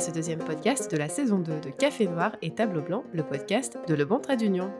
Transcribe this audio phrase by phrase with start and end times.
[0.00, 3.76] ce deuxième podcast de la saison 2 de Café Noir et Tableau Blanc, le podcast
[3.86, 4.72] de Le Bon Trait d'Union.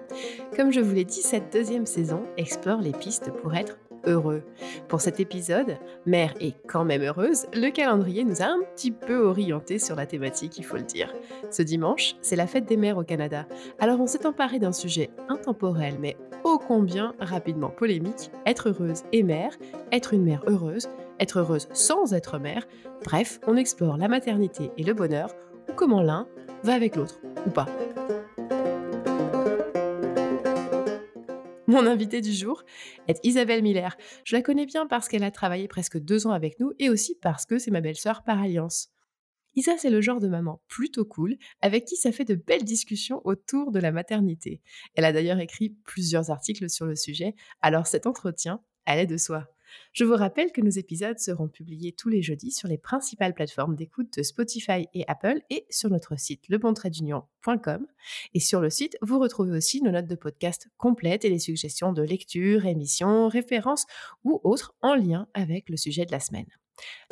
[0.56, 3.76] Comme je vous l'ai dit, cette deuxième saison explore les pistes pour être
[4.06, 4.42] heureux.
[4.88, 5.76] Pour cet épisode,
[6.06, 10.06] Mère est quand même heureuse, le calendrier nous a un petit peu orienté sur la
[10.06, 11.12] thématique, il faut le dire.
[11.50, 13.46] Ce dimanche, c'est la fête des mères au Canada.
[13.78, 19.22] Alors on s'est emparé d'un sujet intemporel mais ô combien rapidement polémique, être heureuse et
[19.22, 19.52] mère,
[19.92, 20.88] être une mère heureuse,
[21.20, 22.66] être heureuse sans être mère.
[23.04, 25.34] Bref, on explore la maternité et le bonheur,
[25.68, 26.26] ou comment l'un
[26.64, 27.66] va avec l'autre, ou pas.
[31.66, 32.64] Mon invitée du jour
[33.06, 33.96] est Isabelle Miller.
[34.24, 37.14] Je la connais bien parce qu'elle a travaillé presque deux ans avec nous et aussi
[37.14, 38.88] parce que c'est ma belle-sœur par alliance.
[39.54, 43.20] Isa, c'est le genre de maman plutôt cool, avec qui ça fait de belles discussions
[43.24, 44.62] autour de la maternité.
[44.94, 49.46] Elle a d'ailleurs écrit plusieurs articles sur le sujet, alors cet entretien allait de soi.
[49.92, 53.76] Je vous rappelle que nos épisodes seront publiés tous les jeudis sur les principales plateformes
[53.76, 57.86] d'écoute de Spotify et Apple et sur notre site lebontraitdunion.com.
[58.34, 61.92] Et sur le site, vous retrouvez aussi nos notes de podcast complètes et les suggestions
[61.92, 63.86] de lecture, émissions, références
[64.24, 66.46] ou autres en lien avec le sujet de la semaine.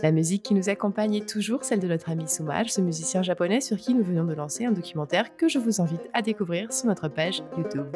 [0.03, 3.61] La musique qui nous accompagne est toujours celle de notre ami Soumaj, ce musicien japonais
[3.61, 6.87] sur qui nous venons de lancer un documentaire que je vous invite à découvrir sur
[6.87, 7.89] notre page YouTube.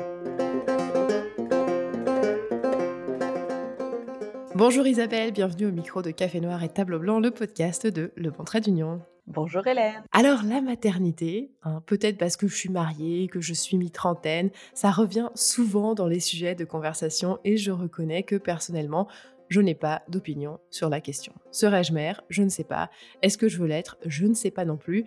[4.65, 8.31] Bonjour Isabelle, bienvenue au micro de Café Noir et Tableau Blanc, le podcast de Le
[8.31, 9.03] Bon Trait d'Union.
[9.27, 10.05] Bonjour Hélène.
[10.13, 14.93] Alors la maternité, hein, peut-être parce que je suis mariée, que je suis mi-trentaine, ça
[14.93, 19.09] revient souvent dans les sujets de conversation et je reconnais que personnellement,
[19.49, 21.33] je n'ai pas d'opinion sur la question.
[21.51, 22.23] Serais-je mère?
[22.29, 22.89] Je ne sais pas.
[23.21, 23.97] Est-ce que je veux l'être?
[24.07, 25.05] Je ne sais pas non plus.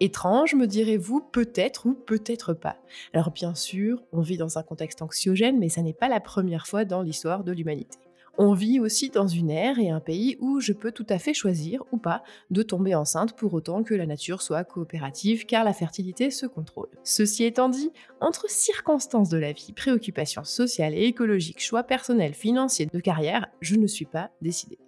[0.00, 2.76] Étrange, me direz-vous, peut-être ou peut-être pas.
[3.14, 6.66] Alors bien sûr, on vit dans un contexte anxiogène, mais ça n'est pas la première
[6.66, 7.98] fois dans l'histoire de l'humanité.
[8.40, 11.34] On vit aussi dans une ère et un pays où je peux tout à fait
[11.34, 12.22] choisir ou pas
[12.52, 16.88] de tomber enceinte pour autant que la nature soit coopérative car la fertilité se contrôle.
[17.02, 17.90] Ceci étant dit,
[18.20, 23.74] entre circonstances de la vie, préoccupations sociales et écologiques, choix personnels, financiers, de carrière, je
[23.74, 24.78] ne suis pas décidée.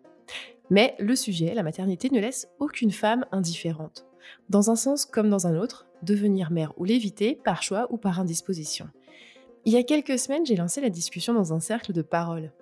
[0.71, 4.07] Mais le sujet, la maternité, ne laisse aucune femme indifférente.
[4.49, 8.21] Dans un sens comme dans un autre, devenir mère ou l'éviter par choix ou par
[8.21, 8.89] indisposition.
[9.65, 12.53] Il y a quelques semaines, j'ai lancé la discussion dans un cercle de parole.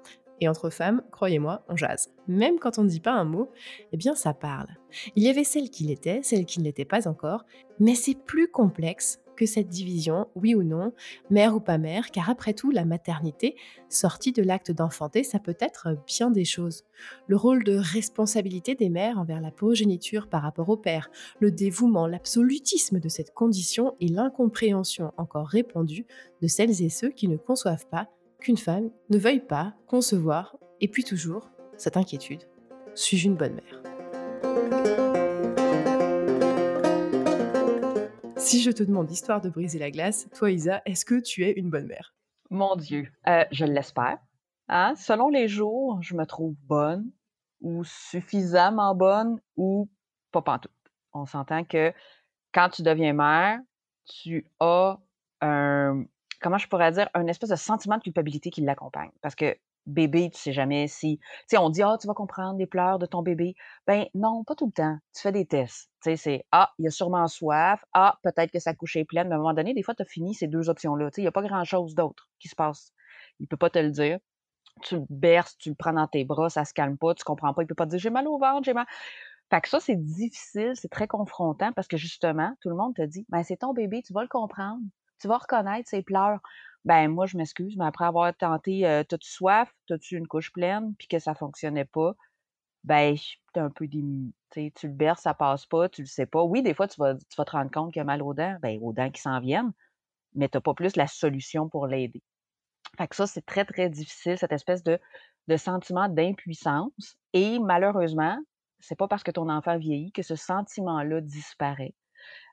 [0.40, 2.10] Et entre femmes, croyez-moi, on jase.
[2.26, 3.50] Même quand on ne dit pas un mot,
[3.92, 4.68] eh bien ça parle.
[5.16, 7.44] Il y avait celle qui l'était, celle qui ne l'était pas encore,
[7.80, 10.92] mais c'est plus complexe que cette division, oui ou non,
[11.30, 13.54] mère ou pas mère, car après tout, la maternité,
[13.88, 16.84] sortie de l'acte d'enfanter, ça peut être bien des choses.
[17.28, 22.08] Le rôle de responsabilité des mères envers la progéniture par rapport au père, le dévouement,
[22.08, 26.06] l'absolutisme de cette condition et l'incompréhension encore répandue
[26.42, 28.08] de celles et ceux qui ne conçoivent pas
[28.40, 32.42] qu'une femme ne veuille pas concevoir, et puis toujours, cette inquiétude,
[32.94, 33.82] suis-je une bonne mère?
[38.36, 41.52] Si je te demande l'histoire de briser la glace, toi Isa, est-ce que tu es
[41.52, 42.14] une bonne mère?
[42.50, 44.18] Mon Dieu, euh, je l'espère.
[44.68, 44.94] Hein?
[44.96, 47.10] Selon les jours, je me trouve bonne
[47.60, 49.88] ou suffisamment bonne ou
[50.32, 50.72] pas pantoute.
[51.12, 51.92] On s'entend que
[52.52, 53.60] quand tu deviens mère,
[54.06, 54.98] tu as
[55.40, 56.04] un,
[56.40, 59.10] comment je pourrais dire, un espèce de sentiment de culpabilité qui l'accompagne?
[59.22, 59.56] Parce que
[59.86, 62.98] bébé, tu sais jamais si, tu sais, on dit, ah, tu vas comprendre les pleurs
[62.98, 63.54] de ton bébé.
[63.86, 64.98] Ben non, pas tout le temps.
[65.14, 65.90] Tu fais des tests.
[66.02, 67.84] Tu sais, c'est, ah, il a sûrement soif.
[67.94, 69.28] Ah, peut-être que sa couche est pleine.
[69.28, 71.10] Mais à un moment donné, des fois, tu as fini ces deux options-là.
[71.10, 72.92] Tu sais, il n'y a pas grand-chose d'autre qui se passe.
[73.40, 74.18] Il peut pas te le dire.
[74.82, 77.52] Tu le berces, tu le prends dans tes bras, ça se calme pas, tu comprends
[77.52, 77.62] pas.
[77.62, 78.86] Il peut pas te dire, j'ai mal au ventre, j'ai mal.
[79.50, 83.02] Fait que ça, c'est difficile, c'est très confrontant parce que justement, tout le monde te
[83.02, 84.80] dit, ben c'est ton bébé, tu vas le comprendre
[85.20, 86.40] tu vas reconnaître ses pleurs.
[86.84, 90.94] Ben moi, je m'excuse, mais après avoir tenté, euh, t'as-tu soif, t'as-tu une couche pleine,
[90.98, 92.14] puis que ça fonctionnait pas,
[92.84, 93.16] ben
[93.52, 94.32] t'es un peu démuni.
[94.52, 96.42] tu le berces, ça passe pas, tu le sais pas.
[96.42, 98.34] Oui, des fois, tu vas, tu vas te rendre compte qu'il y a mal aux
[98.34, 99.72] dents, ben aux dents qui s'en viennent,
[100.34, 102.22] mais t'as pas plus la solution pour l'aider.
[102.96, 104.98] Fait que ça, c'est très, très difficile, cette espèce de,
[105.48, 107.16] de sentiment d'impuissance.
[107.32, 108.38] Et malheureusement,
[108.80, 111.94] c'est pas parce que ton enfant vieillit que ce sentiment-là disparaît.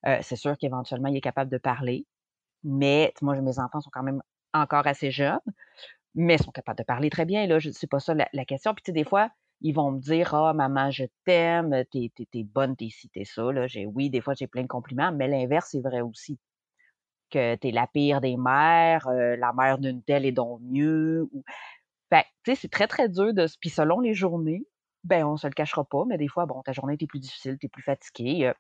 [0.07, 2.05] Euh, c'est sûr qu'éventuellement, il est capable de parler,
[2.65, 4.21] mais moi, mes enfants sont quand même
[4.53, 5.39] encore assez jeunes,
[6.15, 7.45] mais sont capables de parler très bien.
[7.47, 8.73] Là, c'est pas ça la, question.
[8.73, 9.29] Puis, tu sais, des fois,
[9.61, 13.51] ils vont me dire Ah, maman, je t'aime, t'es, es, bonne, t'es ci, t'es ça.
[13.51, 13.67] Là.
[13.93, 16.39] oui, des fois, j'ai plein de compliments, mais l'inverse est vrai aussi.
[17.29, 21.27] Que t'es la pire des mères, euh, la mère d'une telle est donc mieux.
[21.33, 21.43] Ou...
[22.09, 23.47] Fait tu sais, c'est très, très dur de.
[23.61, 24.65] Puis, selon les journées,
[25.03, 27.57] ben, on se le cachera pas, mais des fois, bon, ta journée est plus difficile,
[27.59, 28.47] t'es plus fatigué.
[28.47, 28.53] Euh,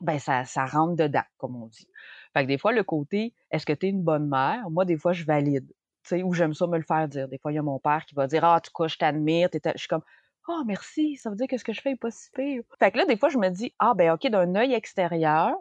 [0.00, 1.88] ben, ça, ça rentre dedans, comme on dit.
[2.32, 4.68] Fait que des fois, le côté est-ce que tu es une bonne mère?
[4.70, 5.72] Moi, des fois, je valide.
[6.12, 7.28] Ou j'aime ça me le faire dire.
[7.28, 9.48] Des fois, il y a mon père qui va dire Ah, tu quoi, je t'admire.
[9.52, 10.02] Je suis comme
[10.48, 12.62] oh merci, ça veut dire que ce que je fais est pas si pire.
[12.78, 15.54] Fait que là, des fois, je me dis, ah ben ok, d'un œil extérieur,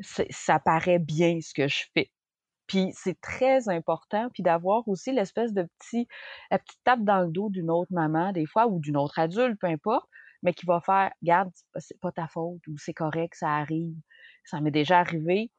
[0.00, 2.10] ça paraît bien ce que je fais.
[2.66, 6.08] Puis c'est très important, puis d'avoir aussi l'espèce de petit,
[6.50, 9.58] la petite tape dans le dos d'une autre maman, des fois, ou d'une autre adulte,
[9.60, 10.08] peu importe,
[10.42, 13.94] mais qui va faire, garde, c'est pas ta faute, ou c'est correct, ça arrive.
[14.44, 15.50] Ça m'est déjà arrivé.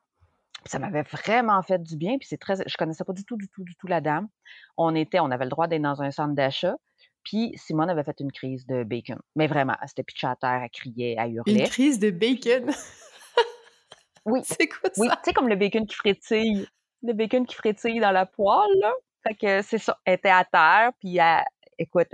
[0.66, 3.50] Ça m'avait vraiment fait du bien, puis c'est très, je connaissais pas du tout, du
[3.50, 4.30] tout, du tout la dame.
[4.78, 6.76] On était, on avait le droit d'être dans un centre d'achat,
[7.24, 9.20] puis Simone avait fait une crise de bacon.
[9.36, 11.54] Mais vraiment, elle s'était pitchée à terre, elle criait, elle hurlait.
[11.54, 12.72] Une crise de bacon?
[14.26, 14.42] oui.
[14.44, 15.02] C'est quoi ça?
[15.02, 16.68] Oui, tu sais, comme le bacon qui frétille.
[17.02, 18.94] Le bacon qui frétille dans la poêle, là?
[19.24, 19.98] Fait que c'est ça.
[20.06, 21.44] Elle était à terre, puis elle,
[21.78, 22.08] écoute,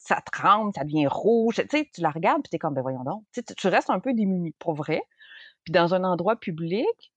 [0.00, 1.62] ça tremble, ça devient rouge.
[1.68, 3.22] Tu la regardes, puis t'es comme, ben voyons donc.
[3.56, 5.02] Tu, restes un peu démuni, pour vrai.
[5.64, 7.12] Puis dans un endroit public,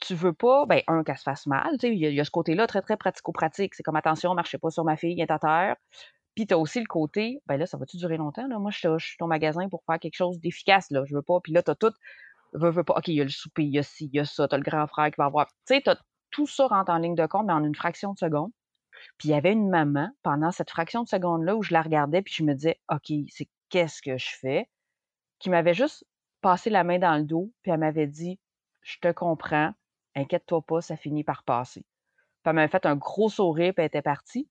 [0.00, 1.72] tu veux pas, ben, un, qu'elle se fasse mal.
[1.78, 3.74] Tu sais, il y, a ce côté-là très, très pratico-pratique.
[3.74, 5.76] C'est comme, attention, marchez pas sur ma fille, est à terre.
[6.34, 8.46] Puis tu as aussi le côté, ben là, ça va-tu durer longtemps?
[8.46, 8.58] Là?
[8.58, 11.04] Moi, je, suis ton magasin pour faire quelque chose d'efficace, là.
[11.06, 11.40] Je veux pas.
[11.42, 11.92] Puis là, tu as tout.
[12.52, 12.94] Veux, veux pas.
[12.98, 14.54] OK, il y a le souper, il y a ci, il y a ça, tu
[14.54, 15.46] as le grand frère qui va avoir.
[15.66, 15.82] Tu sais,
[16.30, 18.50] tout ça rentre en ligne de compte, mais en une fraction de seconde.
[19.18, 22.22] Puis il y avait une maman pendant cette fraction de seconde-là où je la regardais,
[22.22, 24.68] puis je me disais, OK, c'est qu'est-ce que je fais?
[25.38, 26.04] Qui m'avait juste
[26.40, 28.38] passé la main dans le dos, puis elle m'avait dit,
[28.82, 29.72] je te comprends,
[30.14, 31.80] inquiète-toi pas, ça finit par passer.
[31.80, 34.48] Puis elle m'avait fait un gros sourire, puis elle était partie.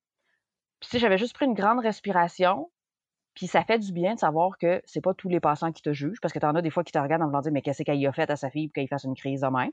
[0.79, 2.69] Puis si j'avais juste pris une grande respiration,
[3.33, 5.93] puis ça fait du bien de savoir que c'est pas tous les passants qui te
[5.93, 7.61] jugent, parce que tu en as des fois qui te regardent en voulant dire, mais
[7.61, 9.69] qu'est-ce qu'elle a fait à sa fille pour qu'elle fasse une crise de main.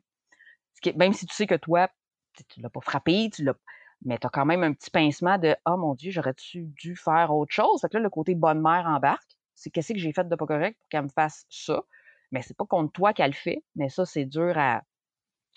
[0.97, 1.89] Même si tu sais que toi,
[2.49, 3.55] tu l'as pas frappé, tu l'as
[4.05, 7.35] mais tu as quand même un petit pincement de Oh mon Dieu, j'aurais-tu dû faire
[7.35, 7.81] autre chose?
[7.81, 9.37] Fait que là, le côté bonne mère embarque.
[9.55, 11.83] C'est qu'est-ce que j'ai fait de pas correct pour qu'elle me fasse ça?
[12.33, 14.83] Mais c'est pas contre toi qu'elle le fait, mais ça, c'est dur à,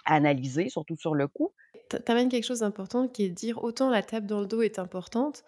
[0.06, 1.53] analyser, surtout sur le coup.
[1.90, 4.62] Tu amènes quelque chose d'important qui est de dire autant la tape dans le dos
[4.62, 5.44] est importante,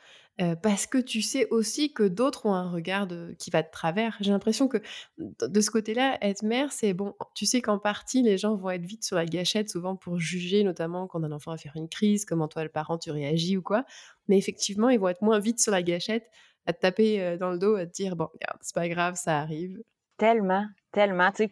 [0.61, 3.07] parce que tu sais aussi que d'autres ont un regard
[3.39, 4.17] qui va de travers.
[4.19, 4.77] J'ai l'impression que
[5.17, 8.85] de ce côté-là, être mère, c'est bon, tu sais qu'en partie, les gens vont être
[8.85, 12.23] vite sur la gâchette, souvent pour juger, notamment quand un enfant va faire une crise,
[12.23, 13.83] comment toi, le parent, tu réagis ou quoi.
[14.27, 16.29] Mais effectivement, ils vont être moins vite sur la gâchette
[16.67, 19.39] à te taper dans le dos, à te dire, bon, regarde, c'est pas grave, ça
[19.39, 19.81] arrive.
[20.17, 21.31] Tellement, tellement.
[21.31, 21.51] Tu sais,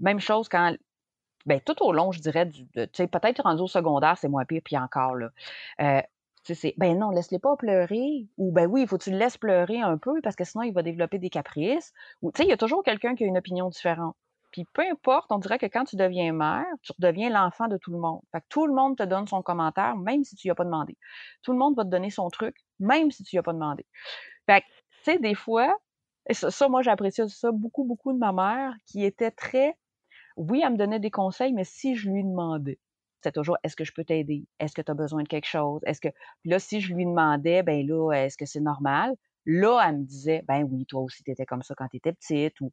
[0.00, 0.74] même chose quand
[1.46, 4.44] ben, tout au long, je dirais, du, tu sais, peut-être rendu au secondaire, c'est moins
[4.44, 5.30] pire, puis encore, là.
[5.80, 6.02] Euh,
[6.44, 8.26] tu sais, c'est, ben non, laisse-les pas pleurer.
[8.38, 10.62] Ou, ben oui, il faut que tu le laisses pleurer un peu, parce que sinon,
[10.64, 11.92] il va développer des caprices.
[12.22, 14.16] Ou, tu sais, il y a toujours quelqu'un qui a une opinion différente.
[14.52, 17.90] Puis peu importe, on dirait que quand tu deviens mère, tu redeviens l'enfant de tout
[17.90, 18.20] le monde.
[18.32, 20.64] Fait que tout le monde te donne son commentaire, même si tu n'y as pas
[20.64, 20.96] demandé.
[21.42, 23.84] Tout le monde va te donner son truc, même si tu n'y as pas demandé.
[24.46, 24.66] Fait que,
[25.04, 25.76] tu sais, des fois,
[26.30, 29.76] ça, ça moi, j'apprécie ça beaucoup, beaucoup de ma mère, qui était très
[30.36, 32.78] oui, elle me donnait des conseils, mais si je lui demandais,
[33.22, 34.46] c'est toujours est-ce que je peux t'aider?
[34.60, 35.80] Est-ce que tu as besoin de quelque chose?
[35.84, 36.08] Est-ce que.
[36.42, 39.14] Puis là, si je lui demandais, ben là, est-ce que c'est normal?
[39.46, 42.12] Là, elle me disait, ben oui, toi aussi, tu étais comme ça quand tu étais
[42.12, 42.60] petite.
[42.60, 42.72] Ou...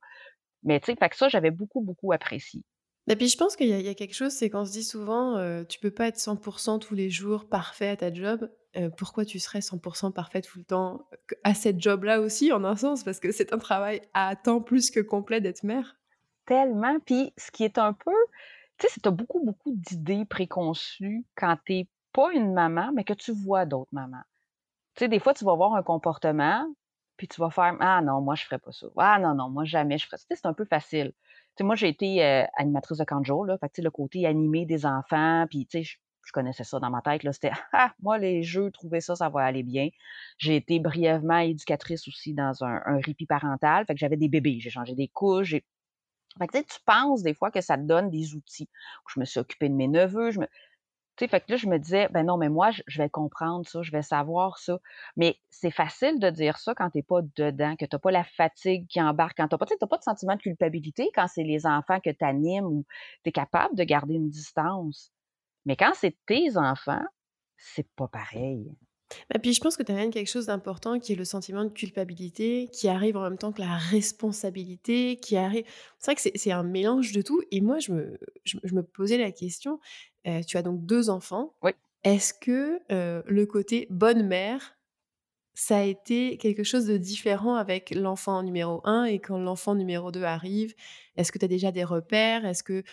[0.63, 2.61] Mais tu sais, fait que ça, j'avais beaucoup, beaucoup apprécié.
[3.07, 5.65] Et puis je pense qu'il y, a quelque chose, c'est qu'on se dit souvent, euh,
[5.65, 8.49] tu peux pas être 100% tous les jours parfait à ta job.
[8.97, 11.07] Pourquoi tu serais 100% parfaite tout le temps
[11.43, 14.89] à cette job-là aussi, en un sens, parce que c'est un travail à temps plus
[14.89, 15.97] que complet d'être mère
[16.45, 16.99] tellement.
[17.05, 18.15] Puis ce qui est un peu,
[18.77, 23.03] tu sais, tu as beaucoup, beaucoup d'idées préconçues quand tu n'es pas une maman, mais
[23.03, 24.23] que tu vois d'autres mamans.
[24.95, 26.67] Tu sais, des fois, tu vas voir un comportement,
[27.17, 28.87] puis tu vas faire Ah non, moi, je ferais pas ça.
[28.97, 30.25] Ah non, non, moi, jamais je ferais ça.
[30.29, 31.13] c'est un peu facile.
[31.55, 33.57] Tu sais, moi, j'ai été euh, animatrice de camp là.
[33.59, 37.01] Fait que, le côté animé des enfants, puis, tu sais, je, connaissais ça dans ma
[37.01, 37.33] tête, là.
[37.33, 39.89] C'était Ah, moi, les jeux, trouver ça, ça va aller bien.
[40.37, 43.85] J'ai été brièvement éducatrice aussi dans un, un parental.
[43.85, 44.59] Fait que j'avais des bébés.
[44.59, 45.55] J'ai changé des couches,
[46.39, 48.69] tu penses des fois que ça te donne des outils.
[49.13, 50.47] Je me suis occupée de mes neveux, je me...
[51.15, 53.67] Tu sais, fait que là, je me disais, ben non, mais moi, je vais comprendre
[53.67, 54.79] ça, je vais savoir ça.
[55.15, 58.09] Mais c'est facile de dire ça quand tu n'es pas dedans, que tu n'as pas
[58.09, 61.43] la fatigue qui embarque, quand tu n'as pas, pas de sentiment de culpabilité quand c'est
[61.43, 62.85] les enfants que tu animes ou
[63.23, 65.11] tu es capable de garder une distance.
[65.65, 67.05] Mais quand c'est tes enfants,
[67.57, 68.75] c'est pas pareil.
[69.33, 71.69] Et puis je pense que tu amènes quelque chose d'important qui est le sentiment de
[71.69, 75.65] culpabilité, qui arrive en même temps que la responsabilité, qui arrive.
[75.99, 77.41] C'est vrai que c'est un mélange de tout.
[77.51, 79.79] Et moi, je me, je, me posais la question.
[80.27, 81.53] Euh, tu as donc deux enfants.
[81.61, 81.71] Oui.
[82.03, 84.77] Est-ce que euh, le côté bonne mère,
[85.53, 90.11] ça a été quelque chose de différent avec l'enfant numéro 1 et quand l'enfant numéro
[90.11, 90.73] 2 arrive?
[91.15, 92.45] Est-ce que tu as déjà des repères?
[92.45, 92.83] Est-ce que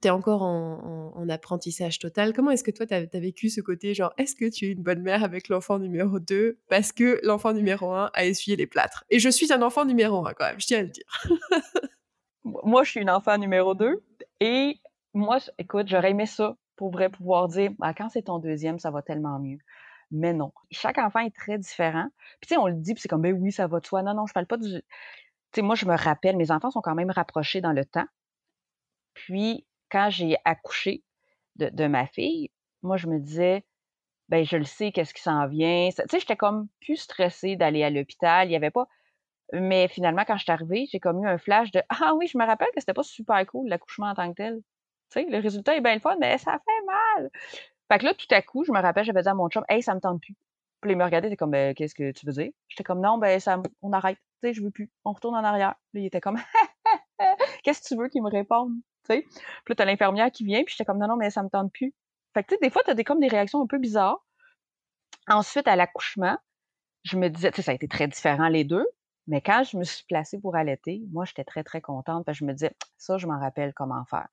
[0.00, 2.32] tu es encore en, apprentissage total.
[2.32, 4.82] Comment est-ce que toi, tu as, vécu ce côté, genre, est-ce que tu es une
[4.82, 9.04] bonne mère avec l'enfant numéro 2 parce que l'enfant numéro 1 a essuyé les plâtres?
[9.10, 11.04] Et je suis un enfant numéro 1 quand même, je tiens à le dire.
[12.44, 14.02] moi, je suis une enfant numéro 2
[14.40, 14.80] et
[15.12, 18.90] moi, écoute, j'aurais aimé ça pour vrai pouvoir dire, bah, quand c'est ton deuxième, ça
[18.90, 19.58] va tellement mieux.
[20.10, 20.52] Mais non.
[20.70, 22.08] Chaque enfant est très différent.
[22.40, 24.02] Puis tu sais, on le dit, puis c'est comme, ben oui, ça va de soi.
[24.02, 24.70] Non, non, je parle pas du...
[24.70, 24.82] Tu
[25.54, 28.06] sais, moi, je me rappelle, mes enfants sont quand même rapprochés dans le temps.
[29.14, 31.02] Puis, quand j'ai accouché
[31.56, 32.50] de, ma fille,
[32.82, 33.64] moi, je me disais,
[34.28, 35.88] ben je le sais, qu'est-ce qui s'en vient.
[35.90, 38.48] Tu sais, j'étais comme plus stressée d'aller à l'hôpital.
[38.48, 38.86] Il y avait pas.
[39.52, 42.38] Mais finalement, quand je suis arrivée, j'ai comme eu un flash de Ah oui, je
[42.38, 44.56] me rappelle que c'était pas super cool l'accouchement en tant que tel.
[45.10, 47.30] Tu sais, le résultat est bien le fun, mais ça fait mal.
[47.90, 49.82] Fait que là, tout à coup, je me rappelle, j'avais dit à mon chum, hey,
[49.82, 50.36] ça me tente plus.
[50.80, 52.50] Puis il me regardait, il était comme, ben, qu'est-ce que tu veux dire?
[52.68, 54.18] J'étais comme, non, ben, ça, on arrête.
[54.42, 54.90] Tu sais, je veux plus.
[55.04, 55.74] On retourne en arrière.
[55.94, 56.38] Là, il était comme,
[57.64, 58.74] qu'est-ce que tu veux qu'il me réponde?
[59.16, 61.72] Puis là, t'as l'infirmière qui vient, puis j'étais comme, non, non, mais ça me tente
[61.72, 61.94] plus.
[62.34, 64.24] Fait que, tu sais, des fois, tu as des, comme des réactions un peu bizarres.
[65.28, 66.38] Ensuite, à l'accouchement,
[67.04, 68.86] je me disais, tu sais, ça a été très différent les deux,
[69.26, 72.44] mais quand je me suis placée pour allaiter, moi, j'étais très, très contente parce que
[72.44, 74.28] je me disais, ça, je m'en rappelle comment faire.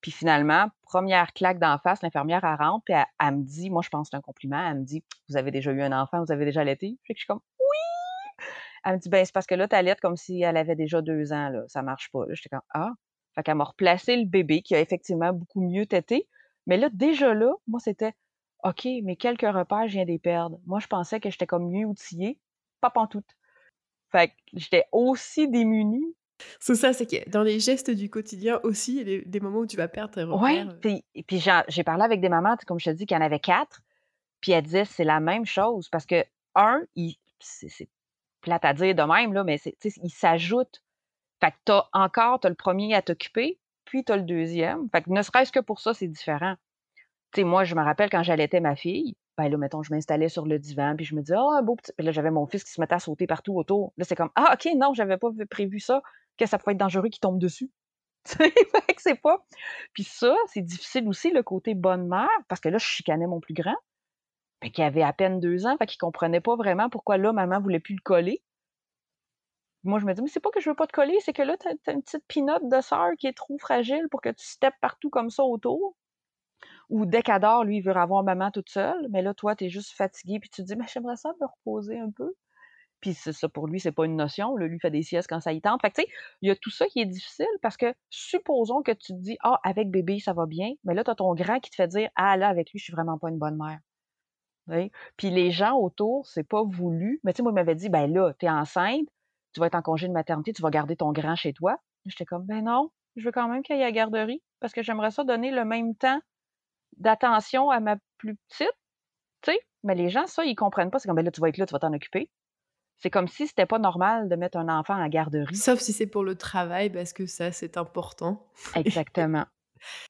[0.00, 3.88] Puis finalement, première claque d'en face, l'infirmière, elle rentre, puis elle, me dit, moi, je
[3.88, 6.32] pense que c'est un compliment, elle me dit, vous avez déjà eu un enfant, vous
[6.32, 6.96] avez déjà allaité?
[7.02, 8.44] Je suis comme, oui!
[8.84, 11.02] Elle me dit, ben, c'est parce que là, tu allaites comme si elle avait déjà
[11.02, 11.64] deux ans, là.
[11.66, 12.24] Ça marche pas.
[12.30, 12.90] J'étais comme, ah.
[13.38, 16.26] Fait qu'elle m'a replacé le bébé qui a effectivement beaucoup mieux tété.
[16.66, 18.12] Mais là, déjà là, moi, c'était
[18.64, 20.58] OK, mais quelques repères, je viens des perdre.
[20.66, 22.40] Moi, je pensais que j'étais comme mieux outillée.
[22.80, 23.22] Pas tout.
[24.10, 26.16] Fait que j'étais aussi démunie.
[26.58, 29.60] C'est ça, c'est que dans les gestes du quotidien aussi, il y a des moments
[29.60, 30.66] où tu vas perdre tes repères.
[30.82, 33.24] Oui, puis, puis j'ai parlé avec des mamans, comme je te dis, qu'il y en
[33.24, 33.82] avait quatre,
[34.40, 36.24] puis elles disaient c'est la même chose parce que,
[36.56, 36.82] un,
[37.38, 37.88] c'est
[38.40, 40.82] plate à dire de même, là, mais il s'ajoute.
[41.40, 44.88] Fait que t'as encore, t'as le premier à t'occuper, puis tu as le deuxième.
[44.90, 46.54] Fait que ne serait-ce que pour ça, c'est différent.
[47.32, 50.28] Tu sais, moi, je me rappelle quand j'allaitais ma fille, ben là, mettons, je m'installais
[50.28, 51.92] sur le divan, puis je me disais, ah, un beau petit.
[51.96, 53.92] Puis là, j'avais mon fils qui se mettait à sauter partout autour.
[53.96, 56.02] Là, c'est comme, ah, OK, non, j'avais pas prévu ça,
[56.38, 57.70] que ça pouvait être dangereux qu'il tombe dessus.
[58.24, 59.46] fait que c'est pas.
[59.94, 63.40] Puis ça, c'est difficile aussi, le côté bonne mère, parce que là, je chicanais mon
[63.40, 63.76] plus grand,
[64.60, 67.60] ben, qui avait à peine deux ans, fait qu'il comprenait pas vraiment pourquoi là, maman
[67.60, 68.42] voulait plus le coller.
[69.88, 71.40] Moi, je me dis, mais c'est pas que je veux pas te coller, c'est que
[71.42, 74.46] là, t'as as une petite pinotte de sœur qui est trop fragile pour que tu
[74.46, 75.96] steppes partout comme ça autour.
[76.90, 79.68] Ou dès qu'Adore, lui, il veut avoir maman toute seule, mais là, toi, tu es
[79.70, 82.34] juste fatigué, puis tu te dis, mais j'aimerais ça me reposer un peu.
[83.00, 84.56] Puis ça, pour lui, c'est pas une notion.
[84.56, 85.80] Là, lui fait des siestes quand ça y tente.
[85.80, 86.08] Fait tu sais,
[86.42, 89.38] il y a tout ça qui est difficile parce que supposons que tu te dis,
[89.42, 91.88] ah, avec bébé, ça va bien, mais là, tu as ton grand qui te fait
[91.88, 93.78] dire, ah, là, avec lui, je suis vraiment pas une bonne mère.
[95.16, 97.20] Puis les gens autour, c'est pas voulu.
[97.24, 99.08] Mais tu sais, moi, il m'avait dit, ben là, tu es enceinte,
[99.58, 101.76] tu vas être en congé de maternité, tu vas garder ton grand chez toi.
[102.06, 104.84] J'étais comme, ben non, je veux quand même qu'il y ait à garderie parce que
[104.84, 106.20] j'aimerais ça donner le même temps
[106.96, 108.70] d'attention à ma plus petite,
[109.42, 109.58] tu sais.
[109.82, 111.00] Mais les gens, ça, ils comprennent pas.
[111.00, 112.30] C'est comme, ben là, tu vas être là, tu vas t'en occuper.
[112.98, 115.56] C'est comme si c'était pas normal de mettre un enfant en garderie.
[115.56, 118.46] Sauf si c'est pour le travail, parce que ça, c'est important.
[118.76, 119.46] Exactement.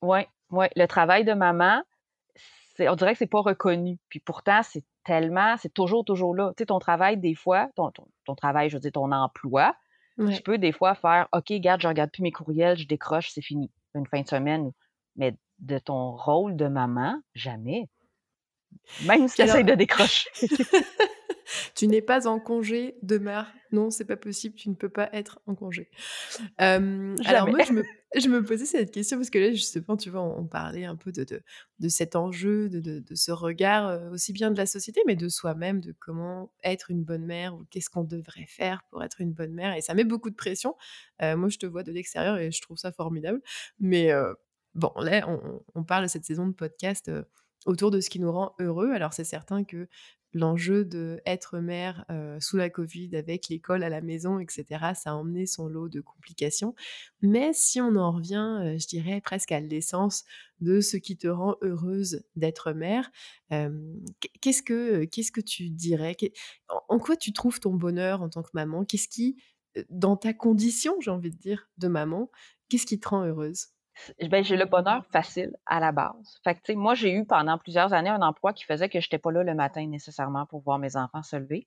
[0.02, 0.70] Oui, ouais.
[0.76, 1.82] Le travail de maman,
[2.80, 3.98] on dirait que c'est pas reconnu.
[4.08, 6.52] Puis pourtant, c'est tellement, c'est toujours, toujours là.
[6.56, 7.90] Tu sais, ton travail, des fois, ton,
[8.24, 9.74] ton, travail, je veux dire, ton emploi,
[10.18, 13.42] tu peux des fois faire, OK, garde, je regarde plus mes courriels, je décroche, c'est
[13.42, 13.70] fini.
[13.94, 14.72] Une fin de semaine.
[15.16, 17.88] Mais de ton rôle de maman, jamais.
[19.06, 20.28] Même si tu essaies de décrocher.
[21.74, 23.52] tu n'es pas en congé de mère.
[23.70, 25.90] Non, c'est pas possible, tu ne peux pas être en congé.
[26.58, 27.84] alors moi, je me,
[28.16, 31.12] je me, posais cette question parce que là, justement, tu vois, on, parlait un peu
[31.12, 31.42] de, de,
[31.78, 35.80] de cet enjeu, de, de, ce regard, aussi bien de la société, mais de soi-même,
[35.80, 39.52] de comment être une bonne mère ou qu'est-ce qu'on devrait faire pour être une bonne
[39.52, 39.74] mère.
[39.74, 40.76] Et ça met beaucoup de pression.
[41.20, 43.42] moi, je te vois de l'extérieur et je trouve ça formidable.
[43.78, 44.10] Mais
[44.74, 47.10] bon, là, on, on, parle de cette saison de podcast
[47.66, 48.92] autour de ce qui nous rend heureux.
[48.92, 49.88] Alors c'est certain que
[50.34, 52.04] l'enjeu de être mère
[52.40, 56.00] sous la Covid avec l'école à la maison, etc., ça a emmené son lot de
[56.00, 56.74] complications.
[57.22, 60.24] Mais si on en revient, je dirais presque à l'essence
[60.60, 63.10] de ce qui te rend heureuse d'être mère,
[63.48, 66.16] qu'est-ce que qu'est-ce que tu dirais?
[66.88, 68.84] En quoi tu trouves ton bonheur en tant que maman?
[68.84, 69.36] Qu'est-ce qui,
[69.88, 72.30] dans ta condition, j'ai envie de dire, de maman,
[72.68, 73.68] qu'est-ce qui te rend heureuse?
[74.28, 76.40] Ben, j'ai le bonheur facile à la base.
[76.44, 79.18] Fait que, moi, j'ai eu pendant plusieurs années un emploi qui faisait que je n'étais
[79.18, 81.66] pas là le matin nécessairement pour voir mes enfants se lever.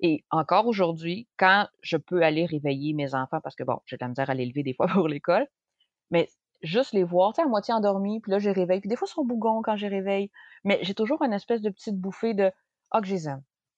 [0.00, 4.04] Et encore aujourd'hui, quand je peux aller réveiller mes enfants, parce que bon, j'ai de
[4.04, 5.46] la misère à les lever des fois pour l'école,
[6.10, 6.28] mais
[6.62, 8.80] juste les voir, à moitié endormis, puis là, je réveille.
[8.80, 10.30] Puis des fois, ils sont bougons quand je réveille.
[10.64, 12.50] Mais j'ai toujours une espèce de petite bouffée de
[12.90, 13.28] Ah, que je les.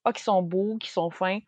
[0.04, 1.38] Ah, qu'ils sont beaux, qu'ils sont fins.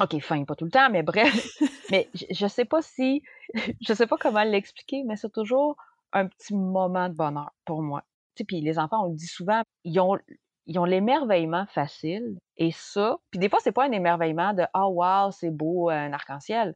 [0.00, 1.58] OK, fin, pas tout le temps, mais bref.
[1.90, 3.22] mais je, ne sais pas si,
[3.80, 5.76] je sais pas comment l'expliquer, mais c'est toujours
[6.12, 8.02] un petit moment de bonheur pour moi.
[8.46, 10.18] Puis les enfants, on le dit souvent, ils ont,
[10.66, 12.38] ils ont l'émerveillement facile.
[12.56, 15.88] Et ça, puis des fois, c'est pas un émerveillement de Ah, oh, wow, c'est beau,
[15.88, 16.74] un arc-en-ciel.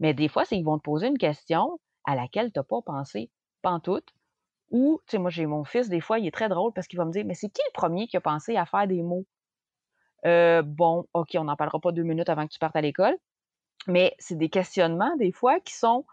[0.00, 2.82] Mais des fois, c'est ils vont te poser une question à laquelle tu n'as pas
[2.82, 3.30] pensé,
[3.62, 4.14] pantoute.
[4.70, 6.98] Ou, tu sais, moi, j'ai mon fils, des fois, il est très drôle parce qu'il
[6.98, 9.26] va me dire, mais c'est qui le premier qui a pensé à faire des mots?
[10.24, 13.16] Euh, bon, OK, on n'en parlera pas deux minutes avant que tu partes à l'école.
[13.86, 16.04] Mais c'est des questionnements, des fois, qui sont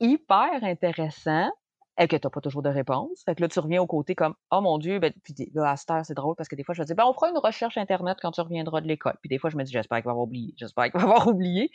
[0.00, 1.50] hyper intéressants
[1.98, 3.22] et que tu n'as pas toujours de réponse.
[3.24, 5.76] Fait que là, tu reviens au côté comme Oh mon Dieu, ben, puis là, à
[5.76, 7.38] cette heure, c'est drôle parce que des fois, je vais dire ben, on fera une
[7.38, 9.16] recherche Internet quand tu reviendras de l'école.
[9.20, 11.28] Puis des fois, je me dis J'espère qu'il va avoir oublié, j'espère qu'il va avoir
[11.28, 11.70] oublié.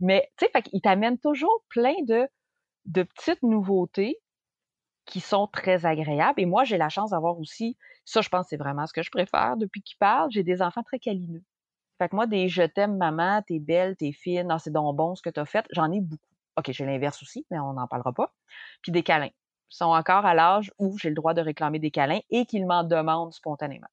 [0.00, 2.28] Mais tu sais, qu'il t'amène toujours plein de,
[2.86, 4.20] de petites nouveautés
[5.06, 6.40] qui sont très agréables.
[6.40, 9.10] Et moi, j'ai la chance d'avoir aussi, ça, je pense, c'est vraiment ce que je
[9.10, 10.30] préfère depuis qu'il parle.
[10.32, 11.42] J'ai des enfants très câlineux.
[11.98, 15.22] Fait que moi, des je t'aime, maman, t'es belle, t'es fine, c'est donc bon ce
[15.22, 16.22] que t'as fait, j'en ai beaucoup.
[16.56, 18.32] OK, j'ai l'inverse aussi, mais on n'en parlera pas.
[18.82, 19.30] Puis des câlins.
[19.70, 22.66] Ils sont encore à l'âge où j'ai le droit de réclamer des câlins et qu'ils
[22.66, 23.88] m'en demandent spontanément.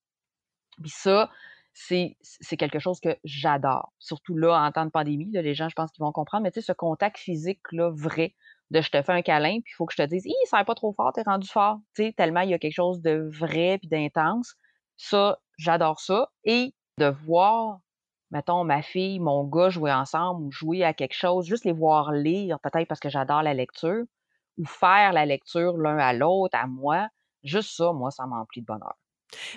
[0.81, 1.29] Puis ça,
[1.73, 2.15] c'est
[2.57, 3.91] quelque chose que j'adore.
[3.99, 6.61] Surtout là, en temps de pandémie, les gens, je pense qu'ils vont comprendre, mais tu
[6.61, 8.35] sais, ce contact physique-là, vrai,
[8.69, 10.65] de je te fais un câlin, puis il faut que je te dise, ça n'est
[10.65, 11.79] pas trop fort, t'es rendu fort.
[11.95, 14.55] Tu sais, tellement il y a quelque chose de vrai puis d'intense.
[14.97, 16.29] Ça, j'adore ça.
[16.43, 17.79] Et de voir,
[18.33, 22.11] mettons, ma fille, mon gars jouer ensemble ou jouer à quelque chose, juste les voir
[22.11, 24.03] lire, peut-être parce que j'adore la lecture,
[24.57, 27.07] ou faire la lecture l'un à l'autre, à moi,
[27.43, 28.97] juste ça, moi, ça m'emplit de bonheur.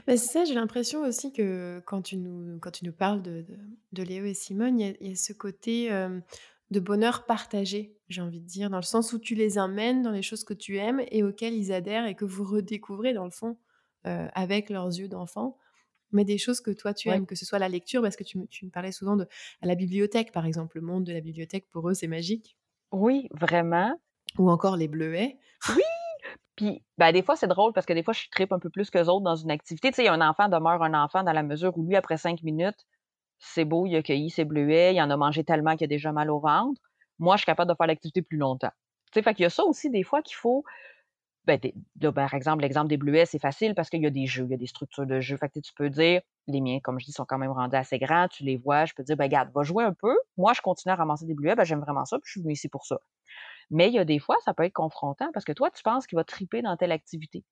[0.07, 3.45] Ben c'est ça, j'ai l'impression aussi que quand tu nous, quand tu nous parles de,
[3.93, 5.91] de, Léo et Simone, il y, a ce côté
[6.71, 10.13] de bonheur partagé, j'ai envie de dire, dans le sens où tu les emmènes dans
[10.13, 13.31] les choses que tu aimes et auxquelles ils adhèrent et que vous redécouvrez dans le
[13.31, 13.59] fond
[14.05, 15.59] avec leurs yeux d'enfant,
[16.13, 18.39] mais des choses que toi tu aimes, que ce soit la lecture, parce que tu,
[18.39, 19.27] me parlais souvent de
[19.63, 22.57] à la bibliothèque, par exemple, le monde de la bibliothèque, pour eux, c'est magique.
[22.93, 23.99] Oui, vraiment.
[24.39, 25.39] Ou encore les bleuets.
[25.71, 25.83] Oui!
[26.57, 28.89] Puis, ben, des fois, c'est drôle parce que des fois, je tripe un peu plus
[28.91, 29.91] qu'eux autres dans une activité.
[29.91, 32.87] Tu sais, un enfant demeure un enfant dans la mesure où lui, après cinq minutes,
[33.39, 36.13] c'est beau, il a cueilli ses bleuets, il en a mangé tellement qu'il a déjà
[36.13, 36.81] mal au ventre.
[37.19, 38.73] Moi, je suis capable de faire l'activité plus longtemps.
[39.13, 40.65] Tu sais, fait qu'il y a ça aussi des fois qu'il faut.
[41.47, 41.61] Ben,
[42.13, 44.55] par exemple, l'exemple des bleuets, c'est facile parce qu'il y a des jeux, il y
[44.55, 45.37] a des structures de jeux.
[45.37, 48.29] Fait tu peux dire, les miens, comme je dis, sont quand même rendus assez grands,
[48.29, 50.17] tu les vois, je peux dire, ben, regarde, va jouer un peu.
[50.37, 52.55] Moi, je continue à ramasser des bleuets, ben, j'aime vraiment ça, puis je suis venue
[52.55, 52.99] ici pour ça.
[53.71, 56.07] Mais il y a des fois, ça peut être confrontant parce que toi, tu penses
[56.07, 57.45] qu'il va triper dans telle activité.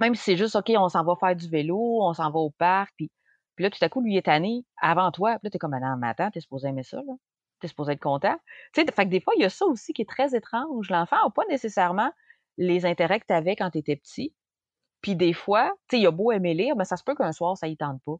[0.00, 2.50] Même si c'est juste, OK, on s'en va faire du vélo, on s'en va au
[2.50, 3.10] parc, puis
[3.56, 5.38] puis là, tout à coup, lui est tanné avant toi.
[5.38, 7.14] Puis là, t'es comme, non, mais attends, t'es supposé aimer ça, là.
[7.60, 8.36] T'es supposé être content.
[8.74, 10.90] Tu sais, fait des fois, il y a ça aussi qui est très étrange.
[10.90, 12.12] L'enfant n'a pas nécessairement
[12.58, 14.34] les intérêts que tu avais quand tu étais petit.
[15.00, 17.32] Puis des fois, tu sais, il a beau aimer lire, mais ça se peut qu'un
[17.32, 18.16] soir, ça y tente pas.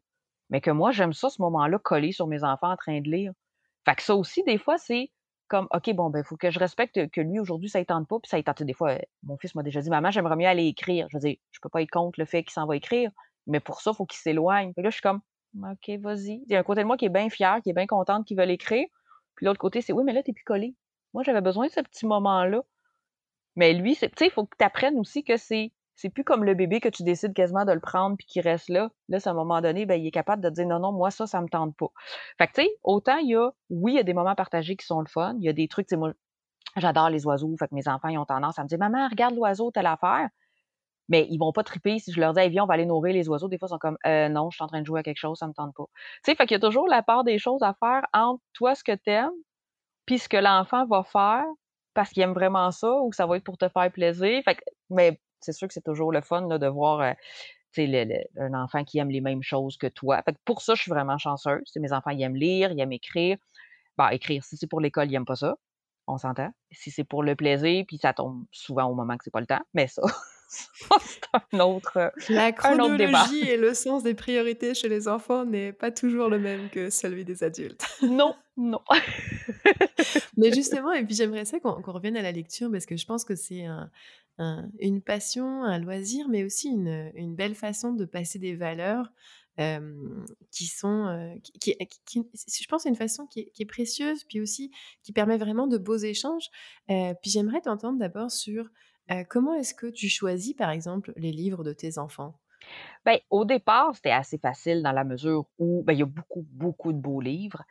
[0.49, 3.33] Mais que moi, j'aime ça, ce moment-là, coller sur mes enfants en train de lire.
[3.85, 5.11] Fait que ça aussi, des fois, c'est
[5.47, 8.07] comme, OK, bon, ben, il faut que je respecte que lui, aujourd'hui, ça y tente
[8.07, 8.63] pas, puis ça y tente.
[8.63, 11.07] Des fois, mon fils m'a déjà dit, maman, j'aimerais mieux aller écrire.
[11.09, 13.11] Je veux dire, je peux pas être contre le fait qu'il s'en va écrire,
[13.47, 14.73] mais pour ça, il faut qu'il s'éloigne.
[14.73, 15.21] Puis là, je suis comme,
[15.55, 16.43] OK, vas-y.
[16.47, 18.25] Il y a un côté de moi qui est bien fier, qui est bien contente,
[18.25, 18.87] qui veut l'écrire.
[19.35, 20.75] Puis l'autre côté, c'est oui, mais là, t'es plus collé.
[21.13, 22.63] Moi, j'avais besoin de ce petit moment-là.
[23.57, 26.43] Mais lui, tu sais, il faut que tu apprennes aussi que c'est c'est plus comme
[26.43, 28.91] le bébé que tu décides quasiment de le prendre puis qui reste là.
[29.09, 31.25] Là, à un moment donné, ben, il est capable de dire non, non, moi, ça,
[31.25, 31.87] ça me tente pas.
[32.37, 34.75] Fait que, tu sais, autant il y a, oui, il y a des moments partagés
[34.75, 35.35] qui sont le fun.
[35.39, 36.13] Il y a des trucs, tu sais, moi,
[36.75, 37.51] j'adore les oiseaux.
[37.57, 40.29] Fait que mes enfants, ils ont tendance à me dire, maman, regarde l'oiseau, telle affaire
[41.09, 43.29] mais ils vont pas triper si je leur dis viens, on va aller nourrir les
[43.29, 43.47] oiseaux.
[43.47, 45.17] Des fois, ils sont comme euh, non, je suis en train de jouer à quelque
[45.17, 45.85] chose, ça me tente pas.
[46.25, 48.75] Tu sais, fait qu'il y a toujours la part des choses à faire entre toi,
[48.75, 49.31] ce que tu aimes,
[50.05, 51.45] puis ce que l'enfant va faire
[51.97, 54.43] parce qu'il aime vraiment ça ou ça va être pour te faire plaisir.
[54.45, 54.51] Que,
[54.91, 57.13] mais c'est sûr que c'est toujours le fun de voir euh,
[58.37, 60.21] un enfant qui aime les mêmes choses que toi.
[60.21, 61.75] Fait que pour ça, je suis vraiment chanceuse.
[61.75, 63.37] mes enfants, ils aiment lire, ils aiment écrire.
[64.11, 65.55] Écrire, si c'est pour l'école, ils n'aiment pas ça.
[66.05, 66.51] On s'entend.
[66.69, 69.47] Si c'est pour le plaisir, puis ça tombe souvent au moment que c'est pas le
[69.47, 70.03] temps, mais ça,
[71.51, 75.91] un autre, euh, La chronologie et le sens des priorités chez les enfants n'est pas
[75.91, 77.85] toujours le même que celui des adultes.
[78.01, 78.79] Non, non.
[80.37, 83.25] Mais justement, et puis j'aimerais ça qu'on revienne à la lecture parce que je pense
[83.25, 83.65] que c'est
[84.79, 89.11] une passion, un loisir, mais aussi une, une, belle façon de passer des valeurs
[90.51, 94.71] qui sont, qui, je pense, c'est une façon qui est, qui est, précieuse, puis aussi
[95.03, 96.49] qui permet vraiment de beaux échanges.
[96.87, 98.69] puis j'aimerais t'entendre d'abord sur
[99.29, 102.39] comment est-ce que tu choisis, par exemple, les livres de tes enfants?
[103.05, 106.45] Ben, au départ, c'était assez facile dans la mesure où ben, il y a beaucoup,
[106.51, 107.63] beaucoup de beaux livres.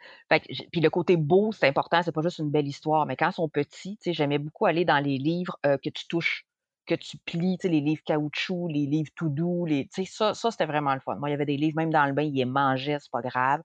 [0.72, 3.07] puis le côté beau, c'est important, c'est pas juste une belle histoire.
[3.07, 6.46] Mais quand ils sont petits, j'aimais beaucoup aller dans les livres que tu touches,
[6.87, 10.94] que tu plies, les livres caoutchouc, les livres tout doux, les, ça, ça c'était vraiment
[10.94, 11.16] le fun.
[11.16, 13.22] Moi, il y avait des livres, même dans le bain, ils les mangeaient, c'est pas
[13.22, 13.62] grave.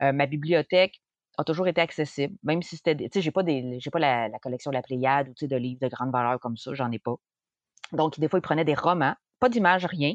[0.00, 1.00] ma bibliothèque,
[1.38, 4.28] a toujours été accessible, même si c'était, tu sais, j'ai pas des, j'ai pas la,
[4.40, 7.14] collection de la Pléiade ou de livres de grande valeur comme ça, j'en ai pas.
[7.92, 10.14] Donc, des fois, ils prenaient des romans, pas d'image, rien.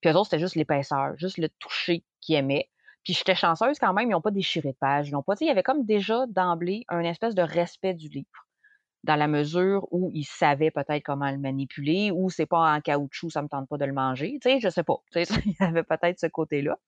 [0.00, 2.70] Puis eux autres, c'était juste l'épaisseur, juste le toucher qu'ils aimaient.
[3.04, 5.08] Puis j'étais chanceuse quand même, ils n'ont pas déchiré de page.
[5.08, 7.94] Ils ont pas, tu sais, il y avait comme déjà d'emblée un espèce de respect
[7.94, 8.46] du livre.
[9.04, 13.30] Dans la mesure où il savait peut-être comment le manipuler ou c'est pas en caoutchouc,
[13.30, 14.38] ça me tente pas de le manger.
[14.42, 14.96] Tu sais, je sais pas.
[15.12, 16.78] Tu il y avait peut-être ce côté-là.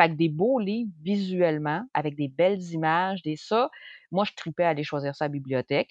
[0.00, 3.70] Fait que des beaux livres visuellement, avec des belles images, des ça,
[4.12, 5.90] moi, je tripais à aller choisir ça à la bibliothèque.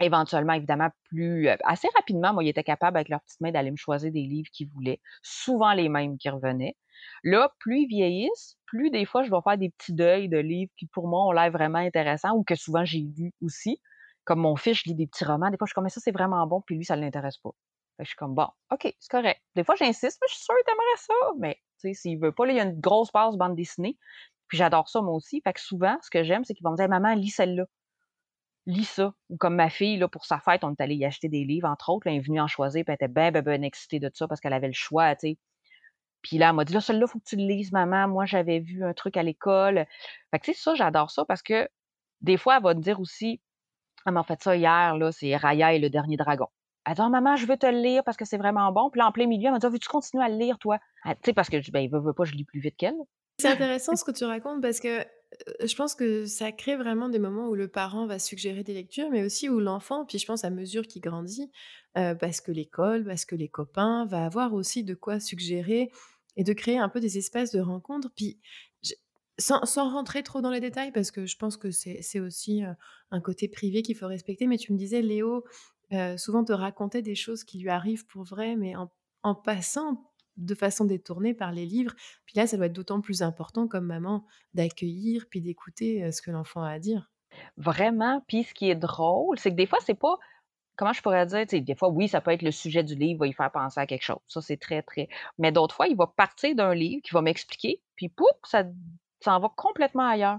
[0.00, 3.72] Éventuellement, évidemment, plus euh, assez rapidement, moi, ils étaient capables, avec leur petite main, d'aller
[3.72, 6.76] me choisir des livres qu'ils voulaient, souvent les mêmes qui revenaient.
[7.24, 10.70] Là, plus ils vieillissent, plus des fois, je vais faire des petits deuils de livres
[10.76, 13.80] qui, pour moi, ont l'air vraiment intéressants ou que souvent j'ai lu aussi.
[14.28, 15.48] Comme mon fils, je lis des petits romans.
[15.48, 17.38] Des fois, je suis comme, mais ça, c'est vraiment bon, puis lui, ça ne l'intéresse
[17.38, 17.52] pas.
[17.98, 19.40] je suis comme, bon, OK, c'est correct.
[19.56, 21.14] Des fois, j'insiste, mais je suis sûre que aimerais ça.
[21.38, 23.96] Mais, tu sais, s'il veut pas, là, il y a une grosse passe bande dessinée.
[24.48, 25.40] Puis j'adore ça, moi aussi.
[25.40, 27.64] Fait que souvent, ce que j'aime, c'est qu'ils vont me dire, maman, lis celle-là
[28.68, 29.14] lis ça.
[29.30, 31.68] Ou comme ma fille, là, pour sa fête, on est allé y acheter des livres,
[31.68, 32.06] entre autres.
[32.06, 34.40] elle est venue en choisir, puis elle était bien, bien, bien excitée de ça parce
[34.40, 35.38] qu'elle avait le choix, tu sais.
[36.22, 38.08] Puis là, elle m'a dit, là, celui-là, il faut que tu le lises, maman.
[38.08, 39.86] Moi, j'avais vu un truc à l'école.
[40.30, 41.68] Fait que, tu sais, ça, j'adore ça parce que
[42.20, 43.40] des fois, elle va me dire aussi,
[44.06, 46.46] elle m'a fait ça hier, là, c'est Raya et le dernier dragon.
[46.86, 48.88] Elle dit, oh, maman, je veux te le lire parce que c'est vraiment bon.
[48.90, 50.78] Puis là, en plein milieu, elle m'a dit, oh, veux-tu continuer à le lire, toi?
[51.04, 52.96] Tu sais, parce que, ben, il veut, veut pas, je lis plus vite qu'elle.
[53.38, 55.04] C'est intéressant ce que tu racontes parce que
[55.62, 59.10] je pense que ça crée vraiment des moments où le parent va suggérer des lectures,
[59.10, 61.50] mais aussi où l'enfant, puis je pense à mesure qu'il grandit,
[61.94, 65.90] parce que l'école, parce que les copains, va avoir aussi de quoi suggérer
[66.36, 68.08] et de créer un peu des espaces de rencontre.
[68.16, 68.40] Puis
[69.38, 72.62] sans, rentrer trop dans les détails, parce que je pense que c'est aussi
[73.10, 75.44] un côté privé qu'il faut respecter, mais tu me disais, Léo,
[76.16, 80.04] souvent te racontait des choses qui lui arrivent pour vrai, mais en, passant
[80.36, 81.94] de façon détournée par les livres.
[82.24, 84.24] Puis là, ça doit être d'autant plus important comme maman
[84.54, 87.10] d'accueillir puis d'écouter ce que l'enfant a à dire.
[87.56, 88.22] Vraiment?
[88.26, 90.16] Puis ce qui est drôle, c'est que des fois, c'est pas.
[90.76, 91.44] Comment je pourrais dire?
[91.46, 93.86] Des fois, oui, ça peut être le sujet du livre, va y faire penser à
[93.86, 94.20] quelque chose.
[94.28, 95.08] Ça, c'est très, très.
[95.36, 98.62] Mais d'autres fois, il va partir d'un livre qui va m'expliquer, puis pouf, ça
[99.20, 100.38] s'en va complètement ailleurs.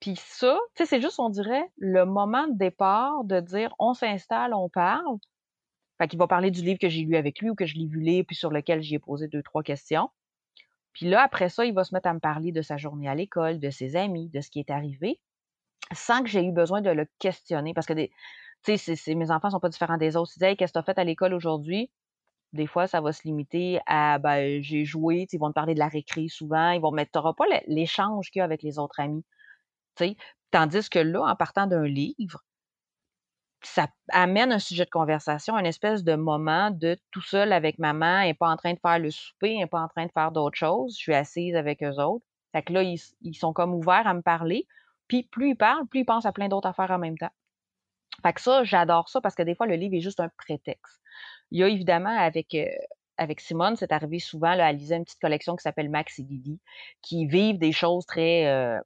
[0.00, 3.94] Puis ça, tu sais, c'est juste, on dirait, le moment de départ de dire on
[3.94, 5.18] s'installe, on parle,
[5.98, 7.86] fait qu'il va parler du livre que j'ai lu avec lui ou que je l'ai
[7.86, 10.10] vu lire, puis sur lequel j'y ai posé deux, trois questions.
[10.92, 13.14] Puis là, après ça, il va se mettre à me parler de sa journée à
[13.14, 15.20] l'école, de ses amis, de ce qui est arrivé,
[15.92, 17.72] sans que j'ai eu besoin de le questionner.
[17.72, 17.94] Parce que,
[18.64, 20.32] tu sais, mes enfants sont pas différents des autres.
[20.36, 21.90] Ils disent, hey, qu'est-ce que tu as fait à l'école aujourd'hui?
[22.52, 25.78] Des fois, ça va se limiter à, ben, j'ai joué, ils vont te parler de
[25.78, 29.00] la récré souvent, ils vont mettre, t'auras pas l'échange qu'il y a avec les autres
[29.00, 29.24] amis.
[29.98, 30.16] sais.
[30.50, 32.44] Tandis que là, en partant d'un livre,
[33.62, 38.20] ça amène un sujet de conversation, une espèce de moment de tout seul avec maman,
[38.20, 40.12] elle n'est pas en train de faire le souper, elle n'est pas en train de
[40.12, 42.26] faire d'autres choses, je suis assise avec eux autres.
[42.52, 44.66] Fait que là, ils, sont comme ouverts à me parler.
[45.08, 47.32] Puis plus ils parlent, plus ils pensent à plein d'autres affaires en même temps.
[48.22, 51.01] Fait que ça, j'adore ça parce que des fois, le livre est juste un prétexte.
[51.50, 52.66] Il y a évidemment avec, euh,
[53.18, 56.22] avec Simone, c'est arrivé souvent, là, elle lisait une petite collection qui s'appelle Max et
[56.22, 56.58] Lily,
[57.02, 58.78] qui vivent des choses très, euh,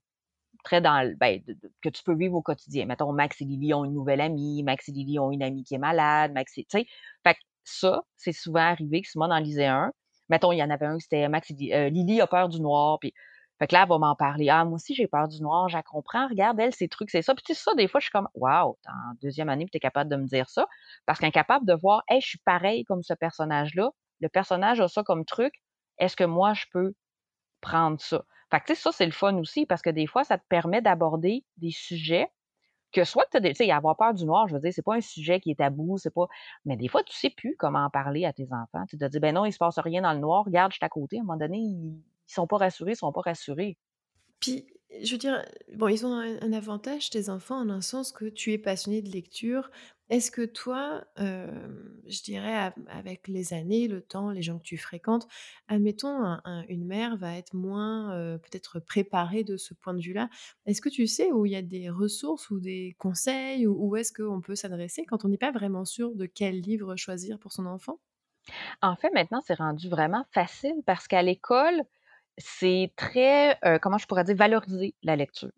[0.64, 1.40] très dans ben,
[1.82, 2.86] que tu peux vivre au quotidien.
[2.86, 5.74] Mettons, Max et Lily ont une nouvelle amie, Max et Lily ont une amie qui
[5.74, 6.86] est malade, Max et, tu sais.
[7.24, 9.92] Fait que ça, c'est souvent arrivé que Simone en lisait un.
[10.28, 12.98] Mettons, il y en avait un, c'était Max et euh, Lily, a peur du noir,
[13.00, 13.14] puis
[13.58, 14.48] fait que là, elle va m'en parler.
[14.50, 15.76] Ah, moi aussi, j'ai peur du noir, je.
[15.76, 17.34] Regarde, elle, ces trucs, c'est ça.
[17.34, 19.80] Puis tu sais, ça, des fois, je suis comme, waouh, en deuxième année, tu es
[19.80, 20.66] capable de me dire ça.
[21.06, 23.90] Parce qu'incapable de voir, hey, je suis pareil comme ce personnage-là.
[24.20, 25.54] Le personnage a ça comme truc.
[25.98, 26.94] Est-ce que moi, je peux
[27.60, 28.24] prendre ça?
[28.50, 30.44] Fait que, tu sais, ça, c'est le fun aussi parce que des fois, ça te
[30.48, 32.30] permet d'aborder des sujets
[32.92, 35.40] que soit tu sais, avoir peur du noir, je veux dire, c'est pas un sujet
[35.40, 36.26] qui est tabou, c'est pas.
[36.64, 38.84] Mais des fois, tu sais plus comment en parler à tes enfants.
[38.88, 40.84] Tu te dis, ben non, il se passe rien dans le noir, regarde, je suis
[40.84, 41.18] à côté.
[41.18, 41.58] À un moment donné,
[42.28, 43.76] ils sont pas rassurés, ils sont pas rassurés.
[44.40, 44.66] Puis,
[45.02, 48.52] je veux dire, bon, ils ont un, avantage, tes enfants, en un sens que tu
[48.52, 49.70] es passionné de lecture.
[50.08, 55.26] Est-ce que toi, je dirais, avec les années, le temps, les gens que tu fréquentes,
[55.66, 60.28] admettons, une mère va être moins peut-être préparée de ce point de vue-là.
[60.66, 63.96] Est-ce que tu sais où il y a des ressources ou des conseils, ou où
[63.96, 67.52] est-ce qu'on peut s'adresser quand on n'est pas vraiment sûr de quel livre choisir pour
[67.52, 67.98] son enfant?
[68.82, 71.82] En fait, maintenant, c'est rendu vraiment facile parce qu'à l'école,
[72.38, 75.52] c'est très, comment je pourrais dire, valoriser la lecture.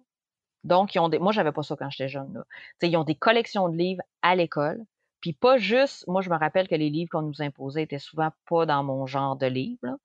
[0.65, 1.19] Donc, ils ont des...
[1.19, 2.33] moi, j'avais pas ça quand j'étais jeune.
[2.35, 2.45] Là.
[2.83, 4.85] ils ont des collections de livres à l'école.
[5.21, 8.31] Puis pas juste, moi, je me rappelle que les livres qu'on nous imposait étaient souvent
[8.49, 9.99] pas dans mon genre de livre.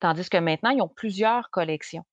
[0.00, 2.04] Tandis que maintenant, ils ont plusieurs collections.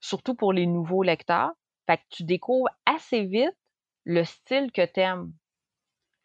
[0.00, 1.52] Surtout pour les nouveaux lecteurs.
[1.86, 3.56] Fait que tu découvres assez vite
[4.04, 5.32] le style que tu aimes.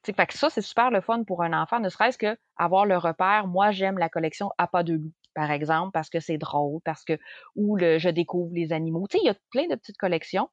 [0.04, 2.98] fait que ça, c'est super le fun pour un enfant, ne serait-ce que avoir le
[2.98, 3.48] repère.
[3.48, 7.04] Moi, j'aime la collection à pas de loup, par exemple, parce que c'est drôle, parce
[7.06, 7.20] que,
[7.56, 9.06] ou le, je découvre les animaux.
[9.08, 10.50] Tu sais, il y a plein de petites collections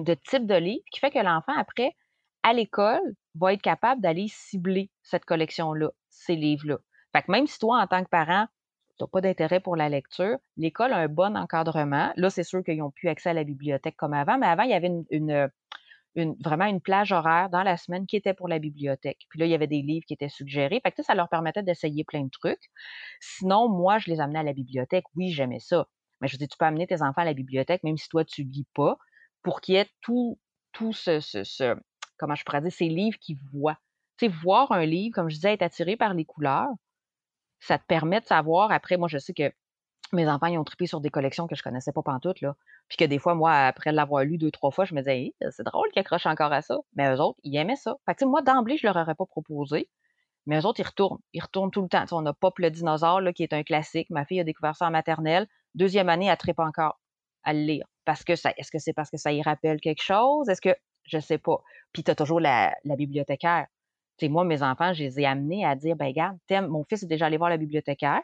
[0.00, 1.94] de type de livre qui fait que l'enfant, après,
[2.42, 6.78] à l'école, va être capable d'aller cibler cette collection-là, ces livres-là.
[7.14, 8.46] Fait que même si toi, en tant que parent,
[8.98, 12.12] tu n'as pas d'intérêt pour la lecture, l'école a un bon encadrement.
[12.16, 14.70] Là, c'est sûr qu'ils n'ont plus accès à la bibliothèque comme avant, mais avant, il
[14.70, 15.50] y avait une,
[16.16, 19.26] vraiment une plage horaire dans la semaine qui était pour la bibliothèque.
[19.28, 20.80] Puis là, il y avait des livres qui étaient suggérés.
[20.82, 22.70] Fait que ça leur permettait d'essayer plein de trucs.
[23.20, 25.04] Sinon, moi, je les amenais à la bibliothèque.
[25.14, 25.86] Oui, j'aimais ça.
[26.20, 28.42] Mais je dire, tu peux amener tes enfants à la bibliothèque, même si toi, tu
[28.42, 28.96] lis pas,
[29.42, 30.38] pour qu'il y ait tout,
[30.72, 31.76] tout ce, ce,
[32.18, 33.78] comment je pourrais dire, ces livres qu'ils voient.
[34.18, 36.68] Tu sais, voir un livre, comme je disais, être attiré par les couleurs,
[37.60, 39.52] ça te permet de savoir, après, moi, je sais que
[40.12, 42.56] mes enfants, ils ont trippé sur des collections que je connaissais pas pantoute, là.
[42.88, 45.62] Puis que des fois, moi, après l'avoir lu deux, trois fois, je me disais, c'est
[45.62, 46.78] drôle qu'ils accrochent encore à ça.
[46.94, 47.96] Mais eux autres, ils aimaient ça.
[48.06, 49.88] Fait que, moi, d'emblée, je leur aurais pas proposé.
[50.46, 51.20] Mais eux autres, ils retournent.
[51.32, 52.04] Ils retournent tout le temps.
[52.12, 54.08] on a Pop le dinosaure, là, qui est un classique.
[54.10, 55.46] Ma fille a découvert ça en maternelle.
[55.74, 56.98] Deuxième année, elle trippe encore
[57.44, 57.86] à le lire.
[58.04, 60.48] Parce que ça, est-ce que c'est parce que ça y rappelle quelque chose?
[60.48, 61.62] Est-ce que, je sais pas.
[61.92, 63.66] Puis tu as toujours la, bibliothécaire.
[64.18, 66.36] Tu moi, mes enfants, je les ai amenés à dire, ben, regarde,
[66.68, 68.20] mon fils est déjà allé voir la bibliothécaire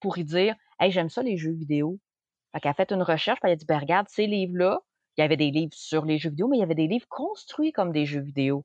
[0.00, 1.98] pour y dire, hey, j'aime ça les jeux vidéo.
[2.52, 4.80] Fait qu'elle a fait une recherche, puis elle a dit, ben, regarde, ces livres-là,
[5.16, 7.06] il y avait des livres sur les jeux vidéo, mais il y avait des livres
[7.08, 8.64] construits comme des jeux vidéo.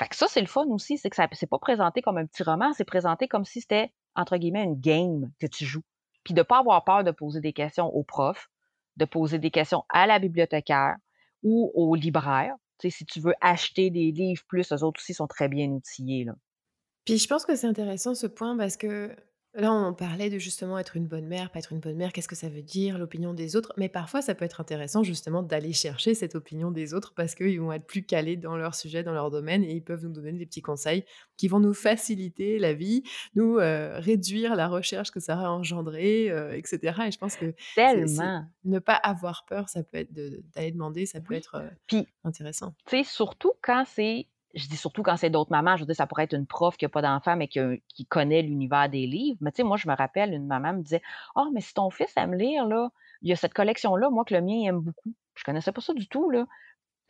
[0.00, 2.26] Fait que ça, c'est le fun aussi, c'est que ça c'est pas présenté comme un
[2.26, 5.82] petit roman, c'est présenté comme si c'était, entre guillemets, une game que tu joues.
[6.24, 8.48] Puis de pas avoir peur de poser des questions aux profs,
[8.96, 10.96] de poser des questions à la bibliothécaire
[11.42, 12.54] ou au libraire.
[12.80, 16.24] Si tu veux acheter des livres plus, eux autres aussi sont très bien outillés.
[16.24, 16.34] Là.
[17.04, 19.16] Puis je pense que c'est intéressant ce point parce que
[19.58, 22.28] Là, on parlait de justement être une bonne mère, pas être une bonne mère, qu'est-ce
[22.28, 23.72] que ça veut dire, l'opinion des autres.
[23.76, 27.60] Mais parfois, ça peut être intéressant justement d'aller chercher cette opinion des autres parce qu'ils
[27.60, 30.30] vont être plus calés dans leur sujet, dans leur domaine et ils peuvent nous donner
[30.30, 31.04] des petits conseils
[31.36, 33.02] qui vont nous faciliter la vie,
[33.34, 36.96] nous euh, réduire la recherche que ça va engendrer, euh, etc.
[37.08, 38.46] Et je pense que Tellement.
[38.64, 42.76] ne pas avoir peur, ça peut être d'aller demander, ça peut être euh, Puis, intéressant.
[42.86, 45.96] Tu sais, surtout quand c'est je dis surtout quand c'est d'autres mamans, je veux dire,
[45.96, 49.38] ça pourrait être une prof qui n'a pas d'enfant, mais qui, connaît l'univers des livres.
[49.40, 51.02] Mais tu sais, moi, je me rappelle, une maman me disait
[51.34, 52.90] Ah, oh, mais si ton fils aime lire, là,
[53.22, 55.14] il y a cette collection-là, moi, que le mien aime beaucoup.
[55.34, 56.46] Je connaissais pas ça du tout, là.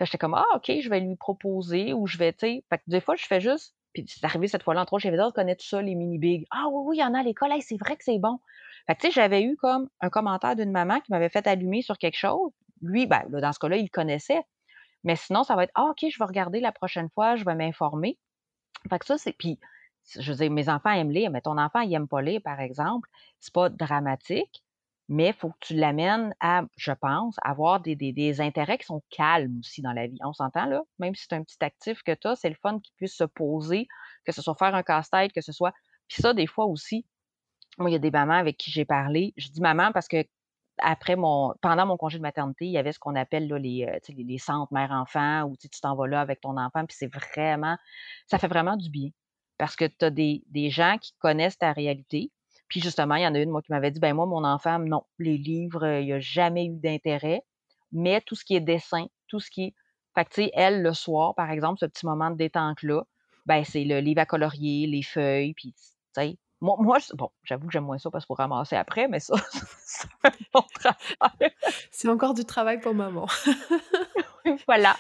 [0.01, 2.65] j'étais comme Ah, OK, je vais lui proposer ou je vais, tu sais.
[2.71, 3.75] Que des fois, je fais juste.
[3.95, 6.47] Puis c'est arrivé cette fois-là, entre autres, j'avais dit, connais tout ça, les mini-bigs?
[6.51, 8.39] Ah oui, oui, il y en a à l'école, c'est vrai que c'est bon.
[8.87, 11.99] Fait tu sais, j'avais eu comme un commentaire d'une maman qui m'avait fait allumer sur
[11.99, 12.53] quelque chose.
[12.83, 14.43] Lui, ben, dans ce cas-là, il connaissait.
[15.05, 17.55] Mais sinon, ça va être, ah, OK, je vais regarder la prochaine fois, je vais
[17.55, 18.19] m'informer.
[18.89, 19.33] Fait que ça, c'est.
[19.33, 19.59] Puis,
[20.19, 22.61] je veux dire, mes enfants aiment lire, mais ton enfant, il n'aime pas lire, par
[22.61, 23.09] exemple.
[23.41, 24.63] C'est pas dramatique,
[25.09, 29.03] mais il faut que tu l'amènes à, je pense, avoir des, des, intérêts qui sont
[29.11, 30.19] calmes aussi dans la vie.
[30.23, 30.83] On s'entend, là?
[30.99, 33.25] Même si c'est un petit actif que tu as, c'est le fun qu'il puisse se
[33.25, 33.89] poser,
[34.25, 35.73] que ce soit faire un casse-tête, que ce soit.
[36.09, 37.07] Puis ça, des fois aussi,
[37.79, 39.33] moi, il y a des mamans avec qui j'ai parlé.
[39.37, 40.25] Je dis maman parce que
[40.81, 43.85] après mon, pendant mon congé de maternité, il y avait ce qu'on appelle là, les,
[43.85, 47.77] euh, les, centres mère-enfant où tu t'en vas là avec ton enfant, puis c'est vraiment,
[48.27, 49.11] ça fait vraiment du bien.
[49.59, 52.31] Parce que tu as des, gens qui connaissent ta réalité.
[52.69, 54.79] Puis justement, il y en a une, moi, qui m'avait dit, ben moi, mon enfant,
[54.79, 57.43] non, les livres, il n'y a jamais eu d'intérêt,
[57.93, 59.75] mais tout ce qui est dessin, tout ce qui est.
[60.15, 63.03] Fait que, tu sais, elle, le soir, par exemple, ce petit moment de détente-là,
[63.47, 67.67] ben c'est le livre à colorier, les feuilles, puis, tu sais, moi, moi bon, j'avoue
[67.67, 69.35] que j'aime moins ça parce faut ramasser après, mais ça,
[69.85, 71.53] c'est un bon travail.
[71.91, 73.27] C'est encore du travail pour maman.
[74.67, 74.97] voilà.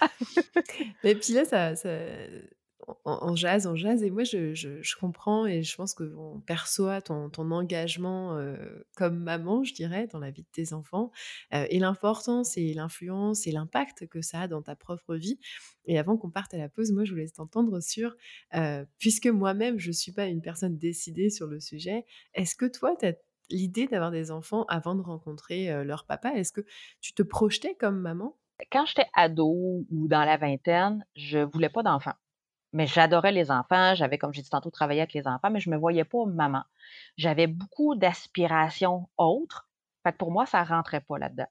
[1.02, 1.88] Mais puis là, ça, ça,
[3.22, 4.02] on, jase, on jase.
[4.02, 8.56] Et moi, je, comprends et je pense qu'on perçoit ton, engagement euh,
[8.96, 11.10] comme maman, je dirais, dans la vie de tes enfants,
[11.54, 15.38] euh, et l'importance et l'influence et l'impact que ça a dans ta propre vie.
[15.86, 18.14] Et avant qu'on parte à la pause, moi, je voulais t'entendre sur,
[18.54, 22.66] euh, puisque moi-même, je ne suis pas une personne décidée sur le sujet, est-ce que
[22.66, 23.14] toi, tu as
[23.50, 26.34] l'idée d'avoir des enfants avant de rencontrer leur papa?
[26.34, 26.60] Est-ce que
[27.00, 28.36] tu te projetais comme maman?
[28.70, 32.16] Quand j'étais ado ou dans la vingtaine, je voulais pas d'enfants.
[32.72, 33.94] Mais j'adorais les enfants.
[33.94, 36.24] J'avais, comme j'ai dit tantôt, travaillé avec les enfants, mais je ne me voyais pas
[36.26, 36.64] maman.
[37.16, 39.68] J'avais beaucoup d'aspirations autres.
[40.02, 41.48] Fait que pour moi, ça ne rentrait pas là-dedans.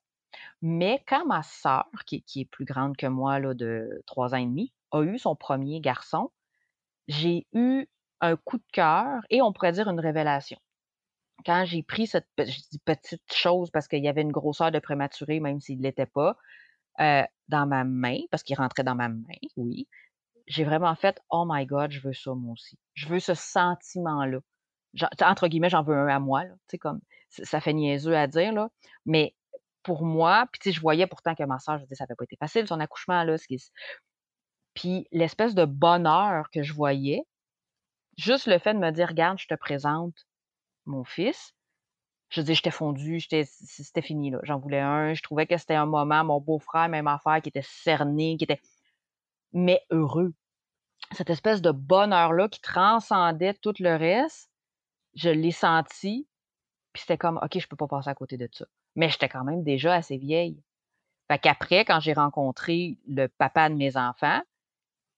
[0.62, 4.46] Mais quand ma sœur, qui, est plus grande que moi là, de trois ans et
[4.46, 6.32] demi, a eu son premier garçon,
[7.08, 7.88] j'ai eu
[8.22, 10.58] un coup de cœur et on pourrait dire une révélation.
[11.46, 12.28] Quand j'ai pris cette
[12.86, 16.36] petite chose parce qu'il y avait une grosseur de prématuré, même s'il ne l'était pas,
[17.00, 19.22] euh, dans ma main, parce qu'il rentrait dans ma main,
[19.56, 19.88] oui,
[20.48, 22.78] j'ai vraiment fait Oh my God, je veux ça moi aussi.
[22.94, 24.40] Je veux ce sentiment-là.
[25.22, 26.46] Entre guillemets, j'en veux un à moi.
[26.46, 28.70] Là, comme, ça fait niaiseux à dire, là.
[29.06, 29.36] mais
[29.84, 32.36] pour moi, puis je voyais pourtant que ma soeur, je disais, ça n'avait pas été
[32.38, 33.36] facile, son accouchement, là.
[34.74, 37.22] Puis l'espèce de bonheur que je voyais,
[38.18, 40.16] juste le fait de me dire, regarde, je te présente
[40.86, 41.54] mon fils,
[42.30, 44.40] je dis, j'étais fondue, c'était fini, là.
[44.44, 45.14] J'en voulais un.
[45.14, 48.62] Je trouvais que c'était un moment, mon beau-frère, même affaire, qui était cerné, qui était
[49.58, 50.34] mais heureux.
[51.12, 54.50] Cette espèce de bonheur-là qui transcendait tout le reste,
[55.16, 56.28] je l'ai senti,
[56.94, 58.66] puis c'était comme, OK, je peux pas passer à côté de ça.
[58.96, 60.62] Mais j'étais quand même déjà assez vieille.
[61.30, 64.42] Fait qu'après, quand j'ai rencontré le papa de mes enfants,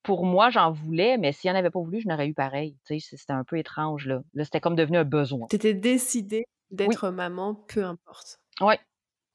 [0.03, 2.77] pour moi, j'en voulais, mais s'il en avait pas voulu, je n'aurais eu pareil.
[2.85, 4.21] C'était un peu étrange, là.
[4.33, 5.47] Là, c'était comme devenu un besoin.
[5.49, 6.77] Tu étais décidée Oui.
[6.77, 8.39] d'être maman, peu importe.
[8.61, 8.79] Ouais,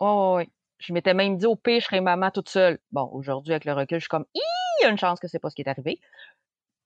[0.00, 0.48] ouais, ouais.
[0.78, 2.78] Je m'étais même dit: «Au pire, je serai maman toute seule».
[2.92, 4.40] Bon, aujourd'hui, avec le recul, je suis comme: «Hi!
[4.80, 6.00] Il y a une chance que c'est pas ce qui est arrivé».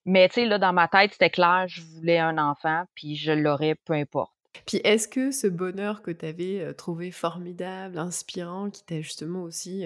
[0.05, 3.33] Mais tu sais, là, dans ma tête, c'était clair, je voulais un enfant, puis je
[3.33, 4.33] l'aurais, peu importe.
[4.66, 9.85] Puis est-ce que ce bonheur que tu avais, trouvé formidable, inspirant, qui t'a justement aussi,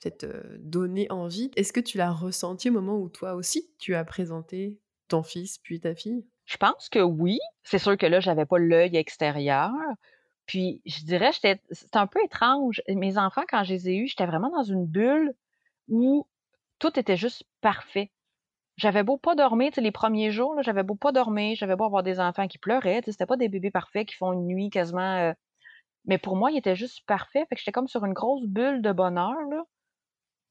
[0.00, 0.26] peut-être,
[0.58, 4.78] donné envie, est-ce que tu l'as ressenti au moment où toi aussi, tu as présenté
[5.08, 6.24] ton fils puis ta fille?
[6.44, 7.38] Je pense que oui.
[7.64, 9.72] C'est sûr que là, j'avais pas l'œil extérieur.
[10.46, 11.58] Puis je dirais, c'était
[11.94, 12.80] un peu étrange.
[12.88, 15.34] Mes enfants, quand je les ai eus, j'étais vraiment dans une bulle
[15.88, 16.26] où
[16.78, 18.10] tout était juste parfait.
[18.76, 22.20] J'avais beau pas dormir, les premiers jours, j'avais beau pas dormir, j'avais beau avoir des
[22.20, 25.34] enfants qui pleuraient, c'était pas des bébés parfaits qui font une nuit quasiment, heu
[26.06, 27.48] mais pour moi, ils étaient juste parfaits.
[27.48, 29.64] Fait que j'étais comme sur une grosse bulle de bonheur, là.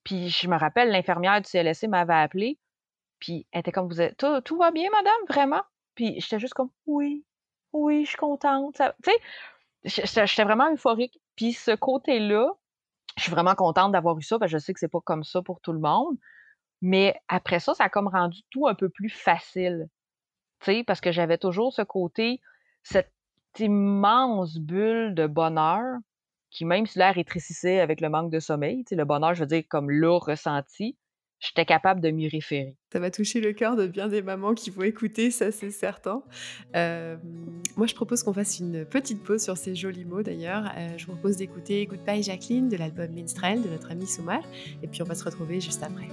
[0.03, 2.59] Puis je me rappelle, l'infirmière du CLSC m'avait appelée,
[3.19, 5.63] puis elle était comme: «Vous êtes tout tout va bien madame, vraiment?»
[5.95, 7.25] Puis j'étais juste comme: «Oui,
[7.73, 8.81] oui, je suis contente».
[9.03, 9.11] Tu
[9.89, 11.19] sais, j'étais vraiment euphorique.
[11.35, 12.53] Puis ce côté-là,
[13.17, 15.23] je suis vraiment contente d'avoir eu ça, parce que je sais que c'est pas comme
[15.23, 16.17] ça pour tout le monde.
[16.82, 19.89] Mais après ça, ça a comme rendu tout un peu plus facile.
[20.60, 22.41] Tu sais, parce que j'avais toujours ce côté,
[22.84, 23.12] cette
[23.60, 25.97] immense bulle de bonheur
[26.51, 29.41] qui, même si l'air rétrécissait avec le manque de sommeil, tu sais, le bonheur, je
[29.41, 30.97] veux dire, comme là, ressenti,
[31.39, 32.75] j'étais capable de m'y référer.
[32.91, 36.23] Ça va toucher le cœur de bien des mamans qui vont écouter, ça c'est certain.
[36.73, 40.65] Moi je propose qu'on fasse une petite pause sur ces jolis mots d'ailleurs.
[40.77, 44.41] Heu, je vous propose d'écouter Goodbye Jacqueline de l'album Minstrel de notre amie Soumar
[44.81, 46.07] et puis on va se retrouver juste après.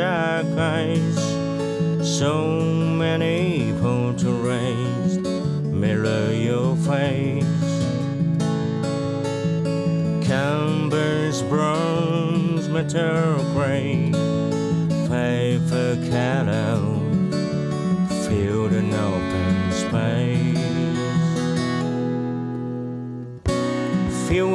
[0.00, 5.18] And eyes, so many portraits
[5.72, 7.57] mirror your face.
[11.38, 14.10] Canvas bronze, metal gray,
[15.08, 17.02] paper cutout,
[18.26, 20.58] filled an open space.
[24.28, 24.48] Few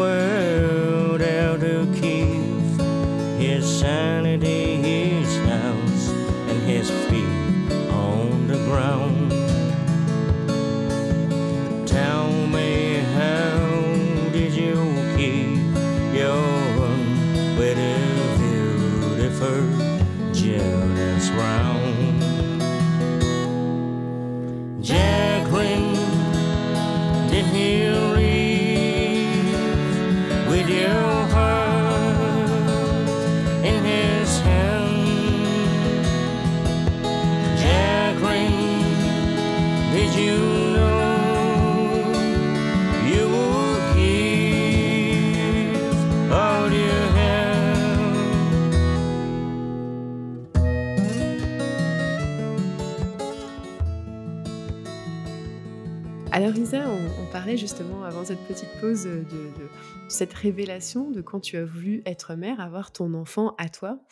[57.63, 59.69] justement avant cette petite pause de, de-
[60.09, 64.03] cette révélation de quand tu as voulu être mère, avoir ton enfant à toi.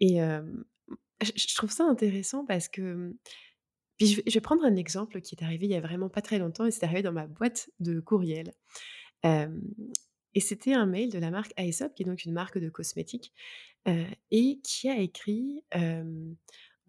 [0.00, 0.42] Et euh,
[1.22, 3.16] je, trouve ça intéressant parce que...
[3.96, 6.38] Puis je vais, prendre un exemple qui est arrivé il y a vraiment pas très
[6.38, 8.52] longtemps et c'est arrivé dans ma boîte de courriel.
[9.24, 9.48] Euh,
[10.34, 13.32] et c'était un mail de la marque Aesop, qui est donc une marque de cosmétiques,
[13.88, 16.34] euh, et qui a écrit, euh,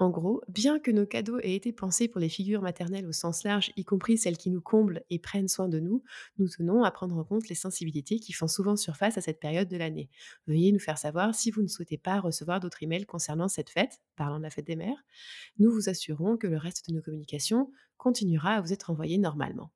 [0.01, 3.43] en gros, bien que nos cadeaux aient été pensés pour les figures maternelles au sens
[3.43, 6.03] large, y compris celles qui nous comblent et prennent soin de nous,
[6.37, 9.67] nous tenons à prendre en compte les sensibilités qui font souvent surface à cette période
[9.67, 10.09] de l'année.
[10.47, 13.99] Veuillez nous faire savoir si vous ne souhaitez pas recevoir d'autres emails concernant cette fête,
[14.15, 15.03] parlant de la fête des mères.
[15.59, 19.71] Nous vous assurons que le reste de nos communications continuera à vous être envoyé normalement.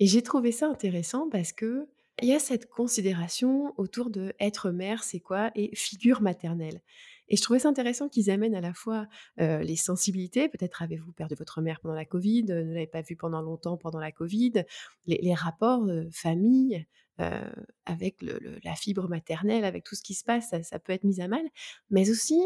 [0.00, 1.88] Et j'ai trouvé ça intéressant parce que
[2.20, 5.50] il y a cette considération autour de être mère, c'est quoi?
[5.54, 6.82] Et figure maternelle.
[7.32, 9.06] Et je trouvais ça intéressant qu'ils amènent à la fois
[9.38, 13.40] les sensibilités, peut-être avez-vous perdu votre mère pendant la Covid, ne l'avez pas vue pendant
[13.40, 14.64] longtemps pendant la Covid,
[15.06, 16.86] les, rapports euh, famille
[17.86, 18.16] avec
[18.64, 21.44] la fibre maternelle, avec tout ce qui se passe, ça, peut être mis à mal,
[21.88, 22.40] mais aussi,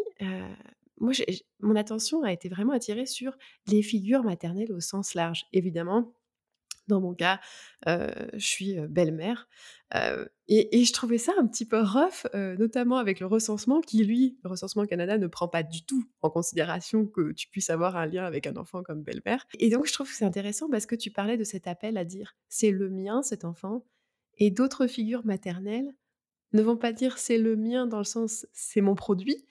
[1.01, 1.12] moi,
[1.61, 3.37] mon attention a été vraiment attirée sur
[3.68, 5.47] les figures maternelles au sens large.
[5.53, 6.12] Évidemment,
[6.89, 7.41] dans mon cas,
[7.87, 9.49] je suis, belle-mère,
[10.49, 14.51] et je trouvais ça un petit peu rough, notamment avec le recensement qui, lui, le
[14.51, 18.24] recensement Canada ne prend pas du tout en considération que tu puisses avoir un lien
[18.24, 21.11] avec un enfant comme belle-mère et donc je trouve que c'est intéressant parce que tu
[21.11, 23.84] parlais de cet appel à dire: «C'est le mien cet enfant»
[24.39, 25.95] et d'autres figures maternelles
[26.53, 29.45] ne vont pas dire: «C'est le mien» dans le sens: «C'est mon produit»,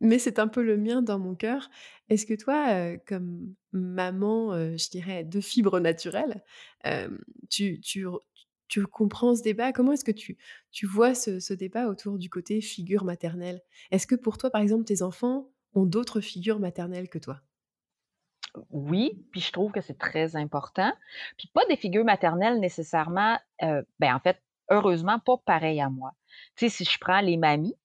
[0.00, 1.70] mais c'est un peu le mien dans mon cœur.
[2.08, 6.42] Est-ce que toi, comme maman, je dirais de fibre naturelle,
[6.84, 7.18] hem,
[7.50, 8.06] tu tu
[8.68, 9.72] tu comprends ce débat?
[9.72, 10.38] Comment est-ce que tu
[10.70, 13.60] tu vois ce ce débat autour du côté figure maternelle?
[13.90, 17.40] Est-ce que pour toi, par exemple, tes enfants ont d'autres figures maternelles que toi?
[18.70, 20.92] Oui, puis je trouve que c'est très important.
[21.38, 26.12] Puis pas des figures maternelles nécessairement, ben, en fait, heureusement, pas pareilles à moi.
[26.56, 27.76] Tu sais, si je prends les mamies,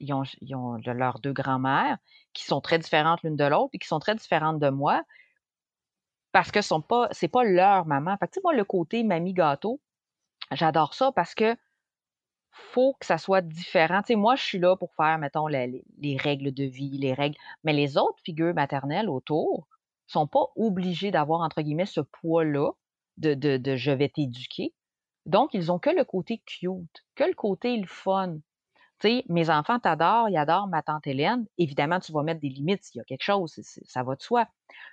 [0.00, 1.98] ils ont leurs 2 grands-mères
[2.32, 5.02] qui sont très différentes l'une de l'autre et qui sont très différentes de moi
[6.32, 8.16] parce que sont pas c'est pas leur maman.
[8.18, 9.80] Fait que moi, le côté mamie gâteau,
[10.52, 11.56] j'adore ça parce que
[12.50, 14.02] faut que ça soit différent.
[14.02, 17.14] Tu sais, moi, je suis là pour faire, mettons, les les règles de vie, les
[17.14, 19.66] règles mais les autres figures maternelles autour
[20.06, 22.72] sont pas obligées d'avoir, entre guillemets, «ce poids-là»
[23.18, 24.74] de de de «je vais t'éduquer».
[25.26, 28.38] Donc ils ont que le côté cute, que le côté le fun.
[29.28, 31.46] Mes enfants t'adorent, ils adorent ma tante Hélène.
[31.58, 33.54] Évidemment, tu vas mettre des limites s'il y a quelque chose,
[33.86, 34.46] ça va de soi.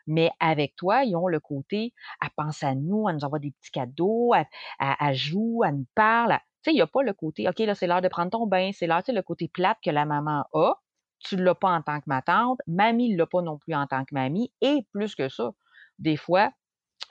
[0.07, 3.51] Mais avec toi, ils ont le côté, elle pense à nous, elle nous envoie des
[3.51, 4.45] petits cadeaux, elle
[4.80, 7.76] elle joue, elle nous parle, tu sais, il y a pas le côté: «OK, là,
[7.76, 10.05] c'est l'heure de prendre ton bain», c'est l'heure tu sais, le côté plate que la
[10.05, 10.74] maman a,
[11.20, 14.05] tu l'as pas en tant que ma tante, mamie l'a pas non plus en tant
[14.05, 15.51] que mamie et plus que ça,
[15.99, 16.51] des fois,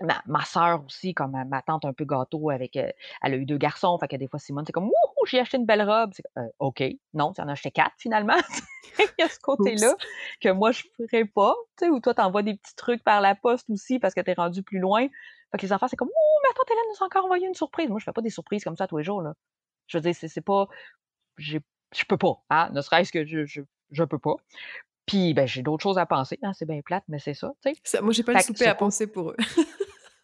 [0.01, 2.91] ma ma sœur aussi, comme ma ma tante un peu gâteau avec, heu,
[3.23, 5.57] elle a eu 2 garçons, fait que des fois Simone, c'est comme: «Wouhou, j'ai acheté
[5.59, 6.11] une belle robe».
[6.15, 6.83] C'est comme: «Heu, OK,
[7.15, 8.37] non, tu en as acheté 4 finalement».
[8.99, 10.05] Il y a ce côté-là Oups.
[10.41, 13.21] que moi je ferais pas, tu sais, ou toi tu envoies des petits trucs par
[13.21, 15.07] la poste aussi parce que tu es rendu plus loin.
[15.53, 17.55] Fait que les enfants, c'est comme: «Ouh, ma tante Hélène nous a encore envoyé une
[17.55, 17.89] surprise».
[17.91, 19.35] Moi, je fais pas des surprises comme ça tous les jours, là.
[19.87, 20.69] Je veux dire, c'est c'est pas
[21.39, 21.61] j'ai
[21.95, 24.37] je peux pas, hein, ne serait-ce que je je je peux pas.
[25.07, 27.73] Puis, ben, j'ai d'autres choses à penser, hein, c'est bien plate, mais c'est ça, tu
[27.75, 27.81] sais.
[27.85, 29.37] Ça moi, j'ai pas le Fait que souper à penser pour eux.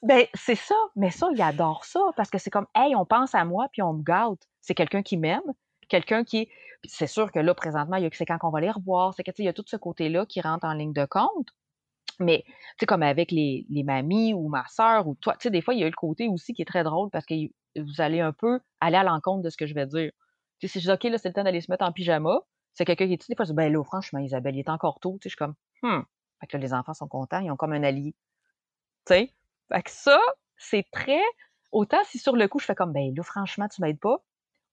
[0.03, 3.35] Ben, c'est ça, mais ça, ils adorent ça parce que c'est comme: «Hey, on pense
[3.35, 4.49] à moi puis on me gâte».
[4.61, 5.43] C'est quelqu'un qui m'aime,
[5.89, 6.49] quelqu'un qui est
[6.85, 9.45] c'est sûr que là, présentement, il c'est quand qu'on va les revoir, c'est que, il
[9.45, 11.49] y a tout ce côté-là qui rentre en ligne de compte.
[12.21, 15.51] Mais, tu sais, comme avec les les mamies ou ma sœur ou toi, tu sais,
[15.51, 17.35] des fois, il y a le côté aussi qui est très drôle parce que
[17.79, 20.13] vous allez un peu aller à l'encontre de ce que je vais dire.
[20.61, 22.41] Tu sais, si je dis: «OK, là, c'est le temps d'aller se mettre en pyjama»,
[22.75, 25.19] c'est quelqu'un qui dit des fois, «Ben là, franchement, Isabelle, il est encore tôt».
[25.21, 26.03] Tu sais, je suis comme: «Mmh».
[26.41, 28.15] Fait que là, les enfants sont contents, ils ont comme un allié,
[29.07, 29.35] tu sais?
[29.73, 30.19] Fait que ça,
[30.57, 31.21] c'est très
[31.73, 34.19] autant si sur le coup, je fais comme: «Ben là, franchement, tu m'aides pas»,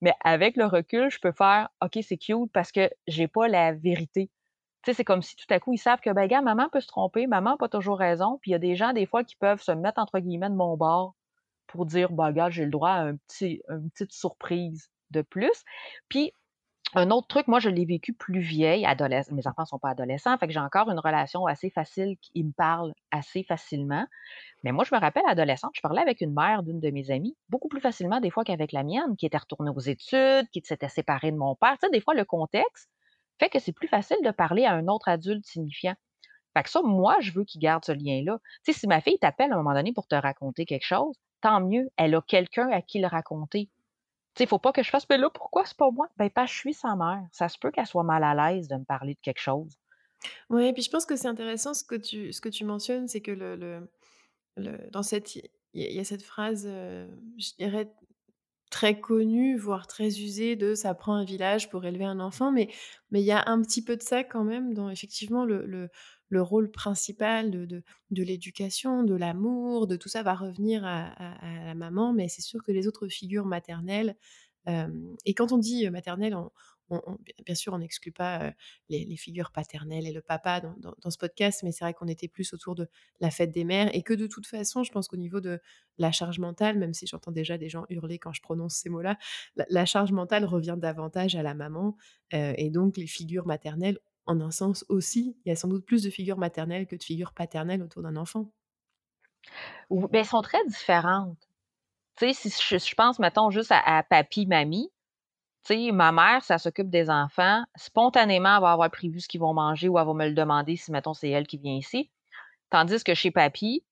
[0.01, 3.73] mais avec le recul, je peux faire: «OK, c'est cute parce que j'ai pas la
[3.73, 4.29] vérité».
[4.83, 6.81] Tu sais, c'est comme si tout à coup, ils savent que, ben, regarde, maman peut
[6.81, 9.23] se tromper, maman a pas toujours raison, puis il y a des gens, des fois,
[9.23, 11.15] qui peuvent se mettre, entre guillemets, «de mon bord»
[11.67, 15.63] pour dire: «Ben, regarde, j'ai le droit à un petit une petite surprise de plus».
[16.09, 16.33] Puis,
[16.95, 20.37] un autre truc, moi, je l'ai vécu plus vieille, adolesc mes enfants sont pas adolescents,
[20.37, 24.05] fait que j'ai encore une relation assez facile, ils me parlent assez facilement.
[24.63, 27.35] Mais moi, je me rappelle adolescente, je parlais avec une mère d'une de mes amies,
[27.49, 30.89] beaucoup plus facilement des fois qu'avec la mienne, qui était retournée aux études, qui s'était
[30.89, 31.73] séparée de mon père.
[31.73, 32.89] Tu sais, des fois, le contexte
[33.39, 35.95] fait que c'est plus facile de parler à un autre adulte signifiant.
[36.55, 38.39] Fait que ça, moi, je veux qu'il garde ce lien-là.
[38.63, 41.15] Tu sais, si ma fille t'appelle à un moment donné pour te raconter quelque chose,
[41.41, 43.69] tant mieux, elle a quelqu'un à qui le raconter.
[44.35, 46.53] Sais, faut pas que je fasse: «Mais là, pourquoi c'est pas moi?» ben, que je
[46.53, 47.21] suis sa mère.
[47.31, 49.77] Ça se peut qu'elle soit mal à l'aise de me parler de quelque chose.
[50.49, 53.21] Ouais, puis je pense que c'est intéressant ce que tu ce que tu mentionnes, c'est
[53.21, 53.89] que le le
[54.57, 57.09] le dans cette il y a cette phrase, heu,
[57.39, 57.93] je dirais
[58.71, 62.69] très connue, voire très usée de «ça prend un village pour élever un enfant», mais
[63.11, 65.89] mais il y a un petit peu de ça quand même dans effectivement le le
[66.33, 71.13] le rôle principal de de l'éducation, de l'amour, de tout ça va revenir à
[71.65, 74.15] la maman, mais c'est sûr que les autres figures maternelles,
[75.25, 76.51] et quand on dit, maternelle, on
[77.45, 78.53] bien sûr, on n'exclut pas,
[78.89, 82.53] les figures paternelles et le papa dans ce podcast, mais c'est vrai qu'on était plus
[82.53, 82.87] autour de
[83.19, 85.59] la fête des mères et que de toute façon, je pense qu'au niveau de
[85.97, 89.17] la charge mentale, même si j'entends déjà des gens hurler quand je prononce ces mots-là,
[89.55, 91.97] la charge mentale revient davantage à la maman,
[92.31, 96.03] et donc les figures maternelles, en un sens aussi, il y a sans doute plus
[96.03, 98.49] de figures maternelles que de figures paternelles autour d'un enfant.
[99.89, 101.37] Ou ben, elles sont très différentes.
[102.17, 104.91] Tu sais, si je pense, mettons, juste à papi, mamie,
[105.65, 109.41] tu sais, ma mère, ça s'occupe des enfants, spontanément, elle va avoir prévu ce qu'ils
[109.41, 112.11] vont manger ou elle va me le demander si, mettons, c'est elle qui vient ici.
[112.69, 113.83] Tandis que chez papi,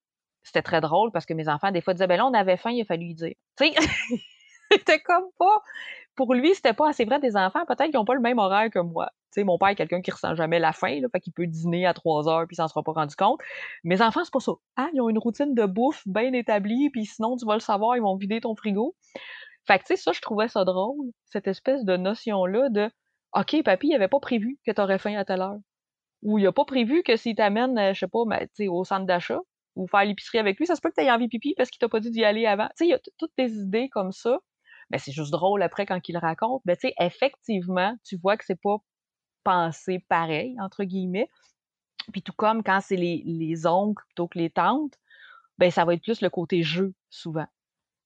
[0.43, 2.71] c'était très drôle parce que mes enfants, des fois, disaient: «Ben là, on avait faim,
[2.71, 3.35] il a fallu lui dire».
[3.57, 3.75] Tu sais?
[4.71, 5.61] C'était comme pas
[6.15, 8.69] pour lui, c'était pas assez vrai des enfants, peut-être qu'ils ont pas le même horaire
[8.69, 9.11] que moi.
[9.37, 11.93] Mon père est quelqu'un qui ressent jamais la faim, là, fait qu'il peut dîner à
[11.93, 13.39] 3:00 puis il s'en sera pas rendu compte.
[13.83, 14.53] Mes enfants, c'est pas ça.
[14.77, 17.95] Hein, ils ont une routine de bouffe bien établie, puis sinon, tu vas le savoir,
[17.97, 18.95] ils vont vider ton frigo.
[19.67, 22.89] Fait que, tu sais, ça, je trouvais ça drôle, cette espèce de notion-là de:
[23.33, 25.57] «OK, papy, il avait pas prévu que tu aurais faim à telle heure»
[26.23, 28.67] ou il a pas prévu que s'il t'amène, heu, je sais pas, ben, tu sais,
[28.67, 29.39] au centre d'achat
[29.75, 31.79] ou faire l'épicerie avec lui, ça se peut que tu aies envie pipi parce qu'il
[31.79, 32.67] t'a pas dit d'y aller avant.
[32.69, 34.39] Tu sais, il y a toutes des idées comme ça.
[34.91, 36.61] Mais c'est juste drôle après quand il raconte.
[36.65, 38.77] Mais tu sais, effectivement, tu vois que c'est pas
[39.43, 41.29] penser pareil, entre guillemets.
[42.11, 44.97] Puis tout comme quand c'est les, les oncles plutôt que les tantes,
[45.57, 47.47] ben ça va être plus le côté jeu, souvent.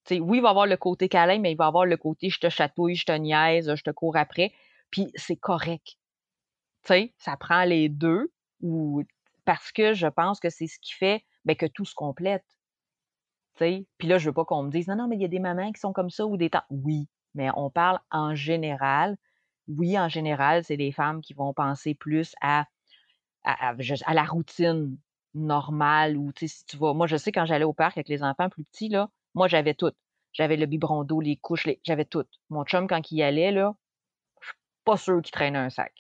[0.05, 2.39] sais, oui, il va avoir le côté câlin, mais il va avoir le côté je
[2.39, 4.53] te chatouille, je te niaise, je te cours après.
[4.91, 5.97] Puis c'est correct.
[6.83, 8.31] Tu sais, ça prend les deux
[8.61, 9.03] ou
[9.45, 12.45] parce que je pense que c'est ce qui fait ben, que tout se complète.
[13.57, 15.39] Puis là, je veux pas qu'on me dise non, non, mais il y a des
[15.39, 16.63] mamans qui sont comme ça ou des temps.
[16.69, 19.17] Oui, mais on parle en général.
[19.67, 22.65] Oui, en général, c'est des femmes qui vont penser plus à,
[23.43, 23.73] à,
[24.13, 24.97] la routine
[25.33, 26.93] normale ou si tu vas.
[26.93, 29.73] Moi, je sais quand j'allais au parc avec les enfants plus petits, là, moi j'avais
[29.73, 29.91] tout.
[30.33, 32.25] J'avais le biberon d'eau, les couches, j'avais tout.
[32.49, 33.75] Mon chum, quand il y allait, là,
[34.41, 35.93] je suis pas sûr qu'il traînait un sac.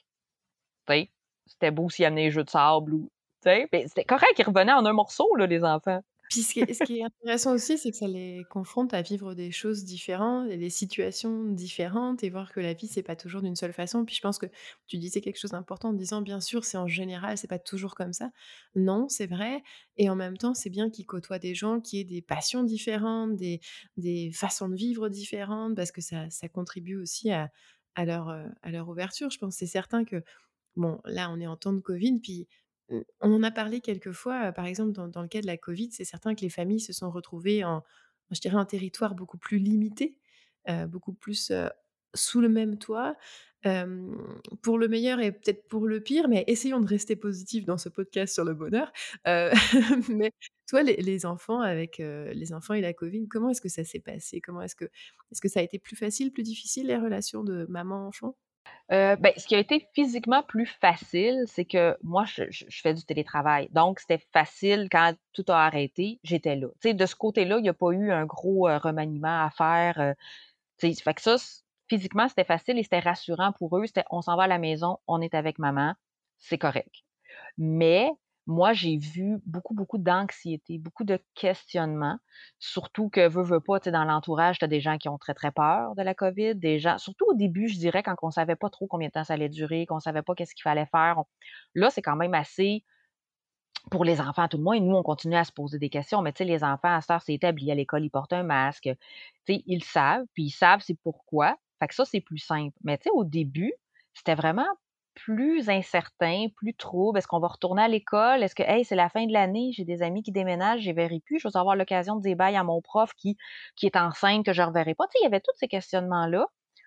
[1.47, 3.11] C'était beau s'il amenait des jeux de sable ou.
[3.43, 6.01] C'était correct, ils revenaient en un morceau, là, les enfants.
[6.29, 6.59] Puis ce qui,
[6.99, 11.45] est, intéressant aussi, c'est que ça les confronte à vivre des choses différentes des situations
[11.45, 14.05] différentes et voir que la vie, c'est pas toujours d'une seule façon.
[14.05, 14.47] Puis je pense que
[14.87, 17.95] tu disais quelque chose d'important en disant, bien sûr, c'est en général, c'est pas toujours
[17.95, 18.31] comme ça.
[18.75, 19.63] Non, c'est vrai.
[19.97, 23.35] Et en même temps, c'est bien qu'ils côtoient des gens qui aient des passions différentes,
[23.35, 23.59] des,
[23.97, 27.51] des façons de vivre différentes, parce que ça, ça contribue aussi à,
[27.95, 29.29] à, leur, à leur ouverture.
[29.29, 30.23] Je pense c'est certain que,
[30.75, 32.47] bon, là, on est en temps de Covid, puis
[32.89, 36.05] on en a parlé quelques fois, par exemple, dans, le cas de la Covid, c'est
[36.05, 37.83] certain que les familles se sont retrouvées en,
[38.31, 40.17] je dirais, un territoire beaucoup plus limité,
[40.87, 41.51] beaucoup plus
[42.13, 43.17] sous le même toit,
[44.61, 47.89] pour le meilleur et peut-être pour le pire, mais essayons de rester positifs dans ce
[47.89, 48.91] podcast sur le bonheur.
[50.09, 50.31] mais
[50.67, 54.41] toi, les, enfants avec les enfants et la Covid, comment est-ce que ça s'est passé?
[54.41, 57.65] Comment est-ce que, est-ce que ça a été plus facile, plus difficile les relations de
[57.69, 58.35] maman-enfant?
[58.91, 63.03] Euh, ben, ce qui a été physiquement plus facile, c'est que moi, je, fais du
[63.03, 63.67] télétravail.
[63.71, 66.67] Donc, c'était facile quand tout a arrêté, j'étais là.
[66.81, 69.49] Tu sais, de ce côté-là, il n'y a pas eu un gros euh, remaniement à
[69.49, 69.99] faire.
[69.99, 70.13] Euh,
[70.77, 71.37] fait que ça,
[71.87, 73.85] physiquement, c'était facile et c'était rassurant pour eux.
[73.87, 75.95] C'était on s'en va à la maison, on est avec maman,
[76.37, 76.93] c'est correct.
[77.57, 78.11] Mais
[78.47, 82.19] moi, j'ai vu beaucoup, beaucoup d'anxiété, beaucoup de questionnements,
[82.59, 85.33] surtout que, veux, veux pas, tu dans l'entourage, tu as des gens qui ont très,
[85.33, 88.55] très peur de la COVID, des gens, surtout au début, je dirais, quand on savait
[88.55, 91.23] pas trop combien de temps ça allait durer, qu'on savait pas qu'est-ce qu'il fallait faire.
[91.73, 92.83] Là, c'est quand même assez,
[93.89, 96.31] pour les enfants, tout le moins, nous, on continue à se poser des questions, mais
[96.31, 98.89] tu sais, les enfants, à ce c'est établi, à l'école, ils portent un masque,
[99.45, 101.57] tu sais, ils savent, puis ils savent c'est pourquoi.
[101.79, 102.75] Fait que ça, c'est plus simple.
[102.83, 103.73] Mais tu sais, au début,
[104.13, 104.67] c'était vraiment
[105.15, 107.17] plus incertain, plus trouble.
[107.17, 108.43] Est-ce qu'on va retourner à l'école?
[108.43, 111.21] Est-ce que, hey, c'est la fin de l'année, j'ai des amis qui déménagent, je verrai
[111.25, 113.37] plus, je vais avoir l'occasion de dire bye à mon prof qui,
[113.75, 115.05] qui est enceinte, que je ne reverrai pas.
[115.07, 116.45] Tu sais, il y avait tous ces questionnements-là,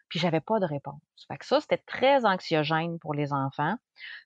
[0.09, 1.01] puis j'avais pas de réponse.
[1.27, 3.75] Fait que ça, c'était très anxiogène pour les enfants.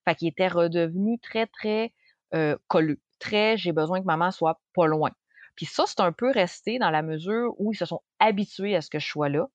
[0.04, 1.92] Fait qu'ils étaient redevenus très, très
[2.34, 3.00] euh, colleux.
[3.18, 5.10] Très, j'ai besoin que maman soit pas loin.
[5.56, 8.80] Puis ça, c'est un peu resté dans la mesure où ils se sont habitués à
[8.80, 9.46] ce que je sois là.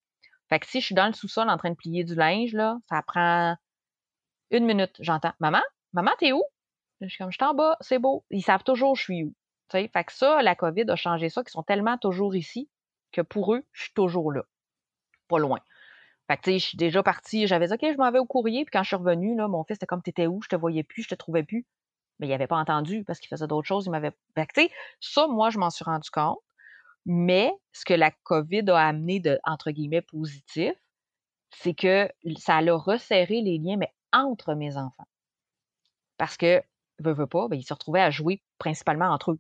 [0.50, 2.78] Fait que si je suis dans le sous-sol en train de plier du linge, là,
[2.90, 3.56] ça prend
[4.52, 5.62] une minute, j'entends Maman,
[5.94, 6.44] maman, t'es où?
[7.02, 8.26] Je suis comme, je suis bas, c'est beau.
[8.32, 9.34] Ils savent toujours je suis où.
[9.72, 12.70] Fait que ça, la COVID a changé ça, qu'ils sont tellement toujours ici
[13.12, 14.44] que pour eux, je suis toujours là.
[15.28, 15.60] Pas loin.
[16.28, 18.26] Fait que, tu sais, je suis déjà partie, j'avais dit, OK, je m'en vais au
[18.26, 20.42] courrier, puis quand je suis revenue, là, mon fils était comme, t'étais où?
[20.42, 21.66] Je te voyais plus, je te trouvais plus.
[22.20, 24.12] Mais il avait pas entendu parce qu'il faisait d'autres choses, il m'avait.
[24.36, 26.40] Fait que, tu sais, ça, moi, je m'en suis rendu compte.
[27.06, 30.74] Mais ce que la COVID a amené de, entre guillemets, positif,
[31.52, 35.08] c'est que ça a resserré les liens, mais entre mes enfants.
[36.18, 36.62] Parce que,
[37.00, 39.40] veut, veut pas, ben, ils se retrouvaient à jouer principalement entre eux.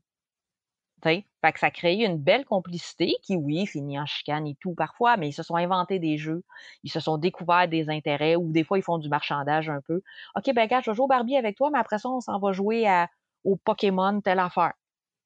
[1.03, 4.73] Fait que ça a créé une belle complicité qui, oui, finit en chicane et tout
[4.73, 6.43] parfois, mais ils se sont inventés des jeux,
[6.83, 10.01] ils se sont découverts des intérêts ou des fois ils font du marchandage un peu.
[10.35, 12.39] OK, ben regarde, je vais jouer au Barbie avec toi, mais après ça, on s'en
[12.39, 13.09] va jouer à,
[13.43, 14.73] au Pokémon, telle affaire.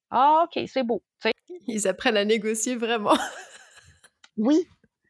[0.10, 1.02] Ah, OK, c'est beau.
[1.68, 3.18] Ils apprennent à négocier vraiment.
[4.38, 4.68] oui.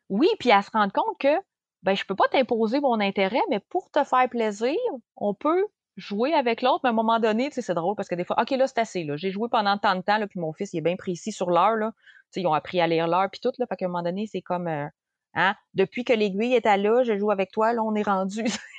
[0.10, 1.36] Oui, puis à se rendre compte que
[1.84, 4.78] ben, je peux pas t'imposer mon intérêt, mais pour te faire plaisir,
[5.16, 5.66] on peut
[5.98, 8.24] jouer avec l'autre, mais à un moment donné, tu sais, c'est drôle parce que des
[8.24, 9.18] fois, OK, là, c'est assez, là.
[9.18, 11.50] J'ai joué pendant tant de temps, là, puis mon fils, il est bien précis sur
[11.50, 11.92] l'heure, là.
[11.92, 12.02] Tu
[12.32, 13.66] sais, ils ont appris à lire l'heure, puis tout, là.
[13.68, 14.88] Fait qu'à un moment donné, c'est comme, euh,
[15.36, 18.44] hein, depuis que l'aiguille est à là, je joue avec toi, là, on est rendu.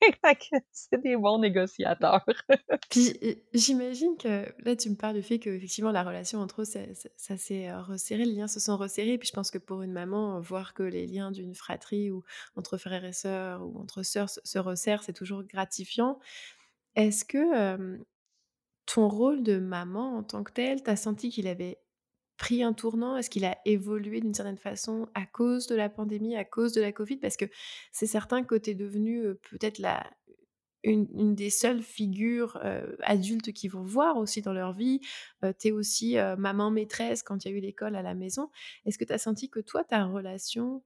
[0.72, 2.24] c'est des bons négociateurs.
[2.90, 3.14] Puis
[3.52, 7.68] j'imagine que là, tu me parles du fait qu'effectivement, la relation entre eux, ça, s'est
[7.68, 9.18] euh, resserré, les liens se sont resserrés.
[9.18, 12.22] Puis je pense que pour une maman, voir que les liens d'une fratrie ou
[12.56, 16.18] entre frères et sœurs ou entre sœurs se resserrent, c'est toujours gratifiant.
[16.96, 17.98] Est-ce que
[18.86, 21.78] ton rôle de maman en tant que tel, tu as senti qu'il avait
[22.36, 23.16] pris un tournant?
[23.16, 26.80] Est-ce qu'il a évolué d'une certaine façon à cause de la pandémie, à cause de
[26.80, 27.16] la Covid?
[27.16, 27.46] Parce que
[27.92, 30.04] c'est certain que tu es devenue peut-être la,
[30.82, 32.60] une, des seules figures
[33.02, 35.00] adultes qu'ils vont voir aussi dans leur vie.
[35.58, 38.50] tu es aussi maman maîtresse quand il y a eu l'école à la maison.
[38.84, 40.82] Est-ce que tu as senti que toi, ta relation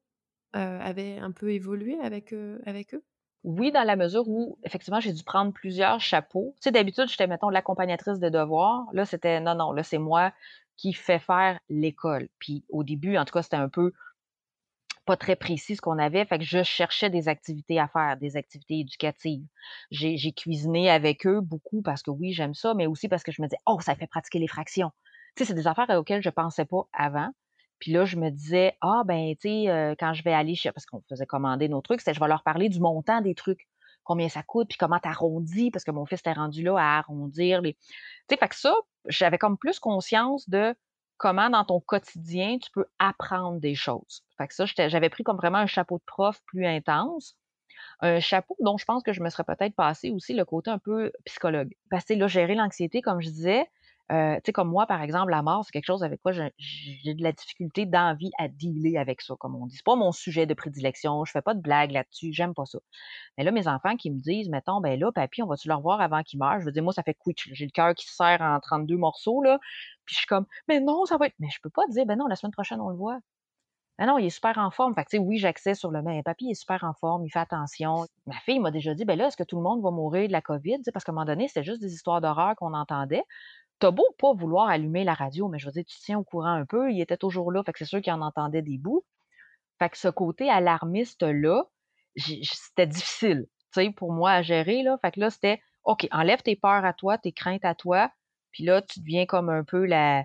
[0.52, 2.34] avait un peu évolué avec,
[2.64, 3.04] avec eux?
[3.44, 6.54] Oui, dans la mesure où, effectivement, j'ai dû prendre plusieurs chapeaux.
[6.56, 8.86] Tu sais, d'habitude, j'étais, mettons, l'accompagnatrice de devoirs.
[8.92, 10.32] Là, c'était non, non, là, c'est moi
[10.78, 12.28] qui fais faire l'école.
[12.38, 13.92] Puis au début, en tout cas, c'était un peu
[15.04, 16.24] pas très précis ce qu'on avait.
[16.24, 19.44] Fait que je cherchais des activités à faire, des activités éducatives.
[19.90, 23.42] J'ai cuisiné avec eux beaucoup parce que oui, j'aime ça, mais aussi parce que je
[23.42, 24.90] me disais, oh, ça fait pratiquer les fractions.
[25.34, 27.30] Tu sais, c'est des affaires auxquelles je pensais pas avant.
[27.78, 30.72] Puis là, je me disais, ah, ben, tu sais, euh, quand je vais aller chez,
[30.72, 33.66] parce qu'on faisait commander nos trucs, je vais leur parler du montant des trucs,
[34.08, 37.60] combien ça coûte, puis comment t'arrondis, parce que mon fils était rendu là à arrondir
[37.60, 37.74] les.
[37.74, 37.80] Tu
[38.30, 38.74] sais, fait que ça,
[39.06, 40.74] j'avais comme plus conscience de
[41.18, 44.24] comment dans ton quotidien tu peux apprendre des choses.
[44.38, 47.36] Fait que ça, j'avais pris comme vraiment un chapeau de prof plus intense.
[48.00, 50.78] Un chapeau dont je pense que je me serais peut-être passé aussi le côté un
[50.78, 51.74] peu psychologue.
[51.90, 53.66] Parce que là, gérer l'anxiété, comme je disais,
[54.10, 57.14] euh, tu sais, comme moi, par exemple, la mort, c'est quelque chose avec quoi j'ai
[57.14, 59.76] de la difficulté d'envie à dealer avec ça, comme on dit.
[59.76, 62.78] C'est pas mon sujet de prédilection, je fais pas de blagues là-dessus, j'aime pas ça.
[63.36, 66.00] Mais là, mes enfants qui me disent, mettons, ben là, papy, on va-tu le revoir
[66.00, 66.60] avant qu'il meure?
[66.60, 67.50] Je veux dire, moi, ça fait quiche.
[67.52, 69.58] J'ai le cœur qui se serre en 32 morceaux, là.
[70.06, 71.34] Puis je suis comme, mais non, ça va être.
[71.38, 73.18] Mais je peux pas dire, ben non, la semaine prochaine, on le voit.
[73.98, 74.94] Ben non, il est super en forme.
[74.94, 76.22] Fait que, tu sais, oui, j'accède sur le main.
[76.22, 78.06] Papy est super en forme, il fait attention.
[78.26, 80.32] Ma fille m'a déjà dit, ben là, est-ce que tout le monde va mourir de
[80.32, 80.78] la COVID?
[80.92, 83.24] parce qu'à un moment donné, c'était juste des histoires d'horreur qu'on entendait
[83.78, 86.52] t'as beau pas vouloir allumer la radio, mais je veux dire, tu tiens au courant
[86.52, 89.04] un peu, il était toujours là, fait que c'est sûr qu'il en entendait des bouts.
[89.78, 91.64] Fait que ce côté alarmiste-là,
[92.16, 94.98] c'était difficile, tu sais, pour moi à gérer, là.
[95.02, 98.10] Fait que là, c'était, OK, enlève tes peurs à toi, tes craintes à toi,
[98.50, 100.24] puis là, tu deviens comme un peu la,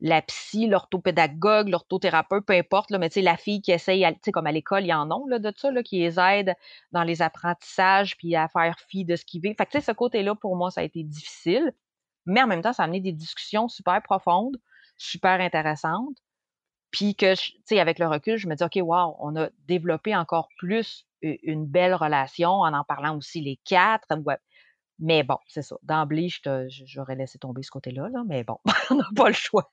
[0.00, 4.20] la psy, l'orthopédagogue, l'orthothérapeute, peu importe, là, mais tu sais, la fille qui essaye, tu
[4.24, 6.54] sais, comme à l'école, il y en a là, de ça, là, qui les aide
[6.92, 9.56] dans les apprentissages, puis à faire fi de ce qu'ils vivent.
[9.58, 11.74] Fait que, tu sais, ce côté-là, pour moi, ça a été difficile
[12.30, 14.56] mais en même temps, ça a amené des discussions super profondes,
[14.96, 16.16] super intéressantes.
[16.90, 20.16] Puis que, tu sais, avec le recul, je me dis, OK, wow, on a développé
[20.16, 24.06] encore plus une belle relation en en parlant aussi les quatre.
[25.02, 25.76] Mais bon, c'est ça.
[25.82, 26.28] D'emblée,
[26.84, 28.58] j'aurais laissé tomber ce côté-là, là, mais bon,
[28.90, 29.72] on n'a pas le choix.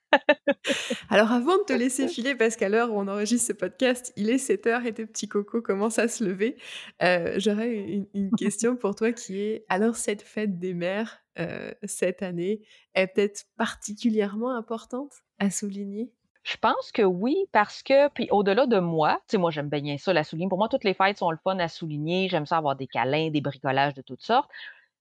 [1.10, 4.30] Alors, avant de te laisser filer, parce qu'à l'heure où on enregistre ce podcast, il
[4.30, 6.56] est 7 heures et tes petits cocos commencent à se lever,
[7.04, 7.76] euh, j'aurais
[8.14, 12.62] une, question pour toi qui est alors, cette fête des mères euh, cette année
[12.96, 16.12] est peut-être particulièrement importante à souligner?
[16.44, 19.98] Je pense que oui, parce que, puis au-delà de moi, tu sais, moi, j'aime bien
[19.98, 20.48] ça, la souligner.
[20.48, 22.30] Pour moi, toutes les fêtes sont le fun à souligner.
[22.30, 24.50] J'aime ça avoir des câlins, des bricolages de toutes sortes.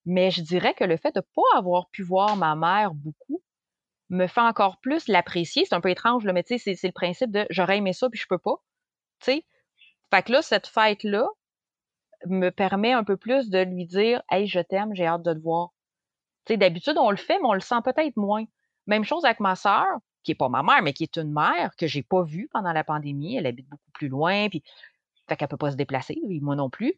[0.07, 3.43] Mais je dirais que le fait de ne pas avoir pu voir ma mère beaucoup
[4.09, 5.65] me fait encore plus l'apprécier.
[5.65, 8.21] C'est un peu étrange, mais tu sais, c'est le principe de j'aurais aimé ça puis
[8.21, 8.57] je peux pas.
[9.21, 9.47] Tu sais.
[10.11, 11.29] Fait que là, cette fête-là
[12.27, 15.41] me permet un peu plus de lui dire Hey, je t'aime, j'ai hâte de te
[15.41, 15.71] voir.
[16.45, 18.45] Tu sais, d'habitude, on le fait, mais on le sent peut-être moins.
[18.87, 19.87] Même chose avec ma sœur,
[20.23, 22.73] qui n'est pas ma mère, mais qui est une mère que j'ai pas vue pendant
[22.73, 23.37] la pandémie.
[23.37, 24.63] Elle habite beaucoup plus loin, puis
[25.29, 26.95] fait qu'elle peut pas se déplacer, moi non plus.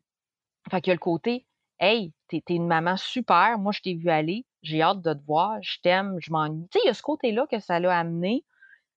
[0.71, 1.47] Fait qu'il y a le côté
[1.81, 5.59] Hey, t'es une maman super, moi je t'ai vu aller, j'ai hâte de te voir,
[5.63, 6.69] je t'aime, je m'ennuie.
[6.71, 8.45] Tu sais, il y a ce côté-là que ça l'a amené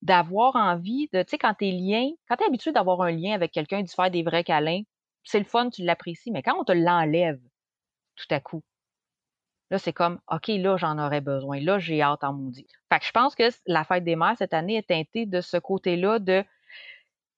[0.03, 3.51] d'avoir envie de, tu sais, quand t'es lien, quand t'es habitué d'avoir un lien avec
[3.53, 4.83] quelqu'un, de faire des vrais câlins,
[5.23, 7.41] c'est le fun, tu l'apprécies, mais quand on te l'enlève
[8.17, 8.63] tout à coup,
[9.69, 12.67] là, c'est comme, OK, là, j'en aurais besoin, là, j'ai hâte en maudit.
[12.91, 15.57] Fait que je pense que la fête des mères cette année est teintée de ce
[15.57, 16.43] côté-là de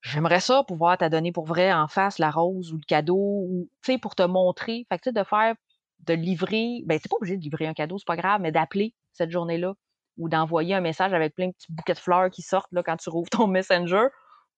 [0.03, 3.15] J'aimerais ça pouvoir t'adonner pour vrai en face la rose ou le cadeau,
[3.49, 4.85] ou, tu sais, pour te montrer.
[4.89, 5.55] Fait que, tu sais, de faire,
[6.01, 8.93] de livrer, ben, c'est pas obligé de livrer un cadeau, c'est pas grave, mais d'appeler
[9.13, 9.73] cette journée-là
[10.17, 12.97] ou d'envoyer un message avec plein de petits bouquets de fleurs qui sortent, là, quand
[12.97, 14.07] tu rouvres ton messenger.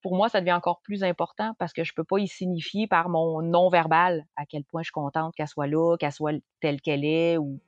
[0.02, 3.08] Pour moi, ça devient encore plus important parce que je peux pas y signifier par
[3.08, 7.04] mon non-verbal à quel point je suis contente qu'elle soit là, qu'elle soit telle qu'elle
[7.04, 7.60] est ou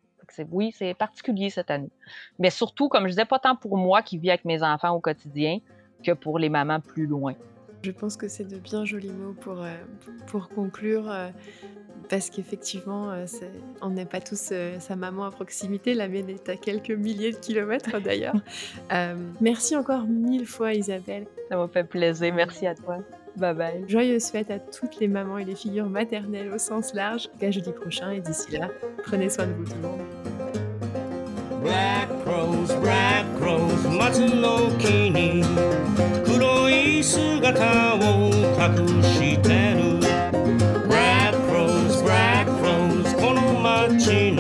[0.51, 1.91] oui, c'est particulier cette année.
[2.39, 5.01] Mais surtout, comme je disais, pas tant pour moi qui vis avec mes enfants au
[5.01, 5.59] quotidien
[6.05, 7.35] que pour les mamans plus loin.
[7.83, 9.74] Je pense que c'est de bien jolis mots pour, euh,
[10.26, 11.29] pour conclure, euh,
[12.09, 13.24] parce qu'effectivement, euh,
[13.83, 17.39] on n'est pas tous sa maman à proximité, la mienne est à quelques milliers de
[17.39, 18.35] kilomètres d'ailleurs.
[19.41, 21.26] merci encore mille fois Isabelle.
[21.51, 22.99] Ça m'a fait plaisir, merci à toi.
[23.37, 23.85] Bye bye.
[23.87, 27.29] Joyeuse fête à toutes les mamans et les figures maternelles au sens large.
[27.41, 28.68] À jeudi prochain et d'ici là,
[29.05, 30.68] prenez soin de vous tout le monde.
[31.68, 33.84] Black crows, black crows,
[36.70, 40.00] い姿を隠してる
[40.88, 44.37] Black Rose, Black Rose この街の